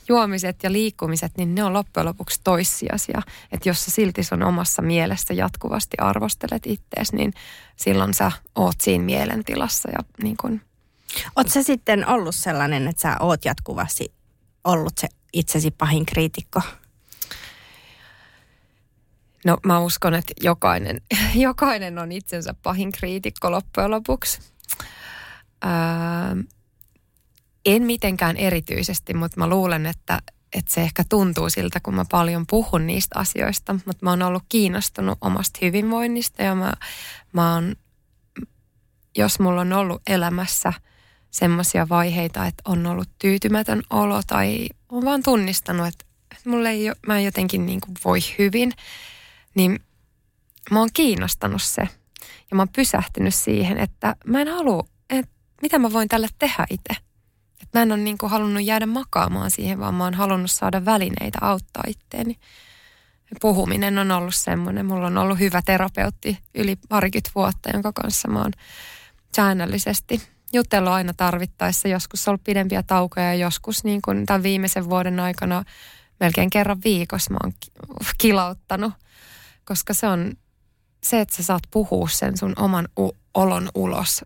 juomiset 0.09 0.63
ja 0.63 0.73
liikkumiset, 0.73 1.33
niin 1.37 1.55
ne 1.55 1.65
on 1.65 1.73
loppujen 1.73 2.07
lopuksi 2.07 2.41
toissijaisia. 2.45 3.23
Että 3.53 3.69
jos 3.69 3.85
sä 3.85 3.91
silti 3.91 4.23
sun 4.23 4.43
omassa 4.43 4.83
mielessä 4.83 5.35
jatkuvasti 5.35 5.97
arvostelet 6.01 6.67
ittees, 6.67 7.13
niin 7.13 7.33
silloin 7.77 8.15
sä 8.15 8.33
oot 8.55 8.81
siinä 8.81 9.05
mielentilassa 9.05 9.89
ja 9.91 9.99
niin 10.23 10.37
kun... 10.37 10.61
Oot 11.37 11.49
sä 11.49 11.63
sitten 11.63 12.09
ollut 12.09 12.35
sellainen, 12.35 12.89
että 12.89 13.03
sä 13.03 13.17
oot 13.21 13.45
jatkuvasti 13.45 14.13
ollut 14.65 14.99
se 14.99 15.09
itsesi 15.33 15.71
pahin 15.71 16.07
kriitikko? 16.07 16.61
No 19.45 19.57
mä 19.67 19.79
uskon, 19.79 20.15
että 20.15 20.33
jokainen, 20.43 21.01
jokainen 21.35 21.99
on 21.99 22.13
itsensä 22.13 22.55
pahin 22.63 22.93
kriitikko 22.93 23.51
loppujen 23.51 23.91
lopuksi. 23.91 24.41
Öö, 25.65 26.43
en 27.65 27.83
mitenkään 27.83 28.37
erityisesti, 28.37 29.15
mutta 29.15 29.41
mä 29.41 29.47
luulen, 29.47 29.87
että, 29.87 30.23
että 30.53 30.75
se 30.75 30.81
ehkä 30.81 31.05
tuntuu 31.09 31.51
siltä, 31.51 31.81
kun 31.81 31.95
mä 31.95 32.05
paljon 32.11 32.47
puhun 32.47 32.87
niistä 32.87 33.19
asioista. 33.19 33.73
Mutta 33.73 34.05
mä 34.07 34.11
oon 34.11 34.23
ollut 34.23 34.45
kiinnostunut 34.49 35.19
omasta 35.21 35.59
hyvinvoinnista 35.63 36.43
ja 36.43 36.55
mä, 36.55 36.73
mä 37.33 37.55
oon, 37.55 37.77
jos 39.17 39.41
mulla 39.41 39.61
on 39.61 39.73
ollut 39.73 40.03
elämässä 40.07 40.73
semmoisia 41.31 41.89
vaiheita, 41.89 42.47
että 42.47 42.63
on 42.65 42.87
ollut 42.87 43.09
tyytymätön 43.19 43.83
olo 43.91 44.21
tai 44.27 44.67
on 44.89 45.05
vaan 45.05 45.23
tunnistanut, 45.23 45.87
että, 45.87 46.05
mulle 46.45 46.71
ei, 46.71 46.93
mä 47.07 47.19
en 47.19 47.25
jotenkin 47.25 47.67
niin 47.67 47.81
kuin 47.81 47.97
voi 48.05 48.19
hyvin, 48.39 48.73
niin 49.55 49.81
mä 50.71 50.79
oon 50.79 50.91
kiinnostanut 50.95 51.63
se. 51.63 51.83
Ja 52.51 52.57
mä 52.57 52.63
oon 52.63 52.69
pysähtynyt 52.69 53.35
siihen, 53.35 53.79
että 53.79 54.17
mä 54.27 54.41
en 54.41 54.49
halua, 54.49 54.89
että 55.11 55.33
mitä 55.63 55.79
mä 55.79 55.93
voin 55.93 56.09
tälle 56.09 56.29
tehdä 56.39 56.67
itse 56.71 57.11
et 57.63 57.69
mä 57.75 57.83
en 57.83 57.93
ole 57.93 58.01
niin 58.01 58.19
kuin 58.19 58.31
halunnut 58.31 58.65
jäädä 58.65 58.87
makaamaan 58.87 59.51
siihen, 59.51 59.81
vaan 59.81 59.95
mä 59.95 60.05
oon 60.05 60.15
halunnut 60.15 60.51
saada 60.51 60.85
välineitä 60.85 61.39
auttaa 61.41 61.83
itteeni. 61.87 62.39
Puhuminen 63.41 63.99
on 63.99 64.11
ollut 64.11 64.35
semmoinen. 64.35 64.87
Mulla 64.87 65.07
on 65.07 65.19
ollut 65.19 65.39
hyvä 65.39 65.63
terapeutti 65.63 66.39
yli 66.55 66.77
parikymmentä 66.89 67.31
vuotta, 67.35 67.71
jonka 67.73 67.93
kanssa 67.93 68.29
mä 68.29 68.39
oon 68.39 68.53
säännöllisesti 69.37 70.23
jutellut 70.53 70.93
aina 70.93 71.15
tarvittaessa. 71.15 71.89
Joskus 71.89 72.29
on 72.29 72.33
ollut 72.33 72.45
pidempiä 72.45 72.83
taukoja 72.83 73.27
ja 73.27 73.35
joskus 73.35 73.85
niin 73.85 74.03
kuin 74.03 74.27
tämän 74.27 74.43
viimeisen 74.43 74.91
vuoden 74.91 75.21
aikana 75.21 75.65
melkein 76.21 76.51
kerran 76.51 76.81
viikossa 76.85 77.31
mä 77.31 77.39
oon 77.43 77.53
kilauttanut. 78.19 78.93
Koska 79.71 79.95
se 79.95 80.07
on 80.07 80.33
se, 81.03 81.21
että 81.21 81.37
sä 81.37 81.43
saat 81.43 81.63
puhua 81.71 82.09
sen 82.09 82.39
sun 82.39 82.53
oman 82.57 82.89
u- 82.99 83.17
olon 83.35 83.69
ulos 83.75 84.25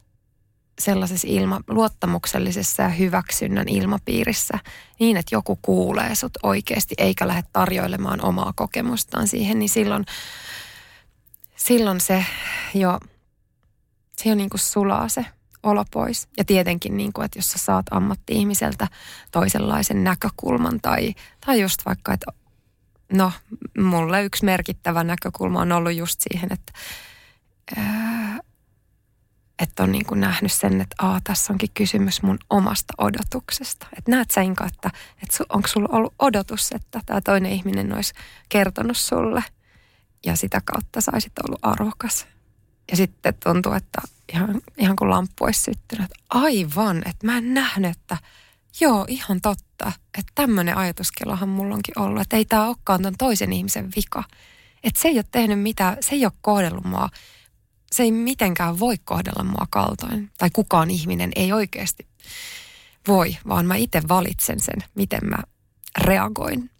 sellaisessa 0.78 1.28
ilma, 1.30 1.61
luottamuksellisessa 1.68 2.82
ja 2.82 2.88
hyväksynnän 2.88 3.68
ilmapiirissä 3.68 4.59
niin, 4.99 5.16
että 5.16 5.34
joku 5.34 5.59
kuulee 5.62 6.14
sut 6.14 6.32
oikeasti 6.42 6.95
eikä 6.99 7.28
lähde 7.28 7.42
tarjoilemaan 7.53 8.24
omaa 8.24 8.53
kokemustaan 8.57 9.28
siihen, 9.28 9.59
niin 9.59 9.68
silloin, 9.68 10.05
silloin 11.57 12.01
se 12.01 12.26
jo, 12.74 13.01
se 14.16 14.28
jo 14.28 14.34
niin 14.34 14.51
kuin 14.51 14.61
sulaa 14.61 15.09
se 15.09 15.26
olo 15.62 15.84
pois. 15.90 16.28
Ja 16.36 16.45
tietenkin, 16.45 16.97
niin 16.97 17.12
kuin, 17.12 17.24
että 17.24 17.38
jos 17.38 17.51
sä 17.51 17.59
saat 17.59 17.86
ammatti-ihmiseltä 17.90 18.88
toisenlaisen 19.32 20.05
näkökulman 20.05 20.80
tai, 20.80 21.14
tai 21.47 21.61
just 21.61 21.80
vaikka, 21.86 22.12
että 22.12 22.26
no, 23.12 23.32
mulle 23.78 24.24
yksi 24.24 24.44
merkittävä 24.44 25.05
näkökulma 25.05 25.61
on 25.61 25.72
ollut 25.72 25.94
just 25.94 26.20
siihen, 26.20 26.52
että 26.52 26.72
ää, 27.76 28.40
että 29.59 29.82
on 29.82 29.92
niin 29.92 30.07
kuin 30.07 30.20
nähnyt 30.20 30.52
sen, 30.52 30.80
että 30.80 30.96
Aa, 31.07 31.20
tässä 31.24 31.52
onkin 31.52 31.70
kysymys 31.74 32.22
mun 32.22 32.38
omasta 32.50 32.94
odotuksesta. 32.98 33.86
Että 33.98 34.11
näet 34.11 34.30
sä 34.30 34.40
Inka, 34.40 34.66
että, 34.66 34.90
että 35.22 35.44
onko 35.48 35.68
sulla 35.68 35.88
ollut 35.92 36.14
odotus, 36.18 36.72
että 36.72 37.00
tämä 37.07 37.20
toinen 37.20 37.52
ihminen 37.52 37.94
olisi 37.94 38.14
kertonut 38.48 38.96
sulle 38.96 39.44
ja 40.26 40.36
sitä 40.36 40.61
kautta 40.64 41.00
saisit 41.00 41.32
ollut 41.38 41.59
arvokas. 41.62 42.26
Ja 42.90 42.96
sitten 42.96 43.34
tuntuu, 43.44 43.72
että 43.72 44.02
ihan, 44.32 44.61
ihan 44.78 44.96
kuin 44.96 45.11
lamppu 45.11 45.44
olisi 45.44 45.62
syttynyt, 45.62 46.05
että 46.05 46.24
aivan, 46.30 46.98
että 46.98 47.26
mä 47.26 47.38
en 47.38 47.55
nähnyt, 47.55 47.90
että 47.90 48.16
joo, 48.80 49.04
ihan 49.08 49.40
totta, 49.40 49.92
että 50.18 50.32
tämmöinen 50.34 50.76
ajatuskelohan 50.76 51.48
mulla 51.48 51.74
onkin 51.74 51.98
ollut, 51.98 52.22
että 52.22 52.36
ei 52.36 52.44
tämä 52.44 52.66
olekaan 52.66 53.02
ton 53.02 53.14
toisen 53.18 53.52
ihmisen 53.52 53.90
vika. 53.96 54.24
Että 54.84 55.00
se 55.00 55.08
ei 55.08 55.16
ole 55.16 55.24
tehnyt 55.32 55.60
mitään, 55.60 55.96
se 56.00 56.14
ei 56.14 56.24
ole 56.24 56.32
kohdellut 56.42 56.84
mua 56.84 57.08
se 57.94 58.02
ei 58.02 58.12
mitenkään 58.12 58.78
voi 58.78 58.96
kohdella 59.04 59.44
mua 59.44 59.66
kaltoin. 59.70 60.30
Tai 60.38 60.50
kukaan 60.52 60.90
ihminen 60.90 61.30
ei 61.36 61.52
oikeasti 61.52 62.06
voi, 63.08 63.36
vaan 63.48 63.66
mä 63.66 63.76
itse 63.76 64.02
valitsen 64.08 64.60
sen, 64.60 64.84
miten 64.94 65.20
mä 65.22 65.38
reagoin. 65.98 66.70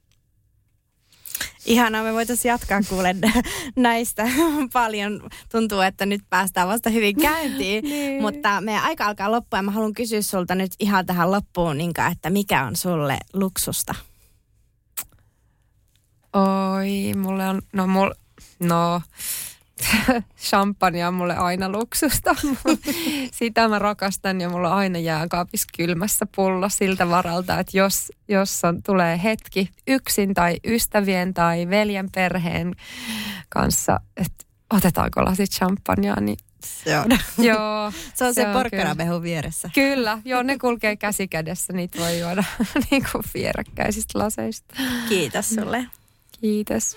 Ihanaa, 1.67 2.03
me 2.03 2.13
voitaisiin 2.13 2.51
jatkaa 2.51 2.81
kuulen 2.89 3.21
näistä 3.77 4.29
paljon. 4.73 5.31
Tuntuu, 5.53 5.81
että 5.81 6.07
nyt 6.07 6.21
päästään 6.31 6.69
vasta 6.69 6.91
hyvin 6.91 7.17
käyntiin, 7.17 7.85
niin. 7.91 8.23
mutta 8.23 8.61
meidän 8.61 8.83
aika 8.85 9.07
alkaa 9.07 9.31
loppua 9.31 9.59
ja 9.59 9.63
mä 9.63 9.71
haluan 9.71 9.95
kysyä 9.95 10.23
sulta 10.23 10.55
nyt 10.55 10.73
ihan 10.79 11.07
tähän 11.07 11.31
loppuun, 11.31 11.81
Inka, 11.81 12.07
että 12.07 12.31
mikä 12.31 12.65
on 12.65 12.77
sulle 12.77 13.19
luksusta? 13.33 13.95
Oi, 16.33 17.15
mulle 17.17 17.49
on, 17.49 17.63
no 17.73 17.87
mul, 17.87 18.11
no 18.61 19.03
champagne 20.49 21.07
on 21.07 21.15
mulle 21.15 21.37
aina 21.37 21.69
luksusta. 21.69 22.37
Sitä 23.39 23.69
mä 23.69 23.79
rakastan 23.79 24.41
ja 24.41 24.51
mulla 24.51 24.75
aina 24.75 24.99
jääkaapissa 24.99 25.69
kylmässä 25.77 26.27
pullo 26.37 26.69
siltä 26.69 27.09
varalta, 27.09 27.59
että 27.61 27.79
jos, 27.79 28.13
jos 28.29 28.65
on, 28.65 28.83
tulee 28.83 29.21
hetki 29.23 29.71
yksin 29.87 30.35
tai 30.35 30.57
ystävien 30.67 31.35
tai 31.35 31.69
veljen 31.71 32.11
perheen 32.15 32.75
kanssa, 33.49 34.01
että 34.17 34.45
otetaanko 34.73 35.25
lasit 35.25 35.51
champagnea, 35.51 36.21
niin 36.21 36.37
se 36.85 36.99
on. 36.99 37.07
Joo. 37.39 37.93
se 38.15 38.25
on 38.25 38.35
se, 38.35 38.43
se 38.43 38.53
porkkanamehu 38.53 39.23
vieressä. 39.23 39.71
Kyllä, 39.75 40.19
joo, 40.25 40.43
ne 40.43 40.59
kulkee 40.59 40.97
käsi 40.97 41.29
kädessä, 41.29 41.73
niitä 41.73 41.99
voi 41.99 42.21
juoda 42.21 42.45
niin 42.91 43.07
kuin 43.13 43.25
vierekkäisistä 43.35 44.19
laseista. 44.19 44.75
Kiitos 45.09 45.49
sulle. 45.49 45.87
Kiitos. 46.41 46.97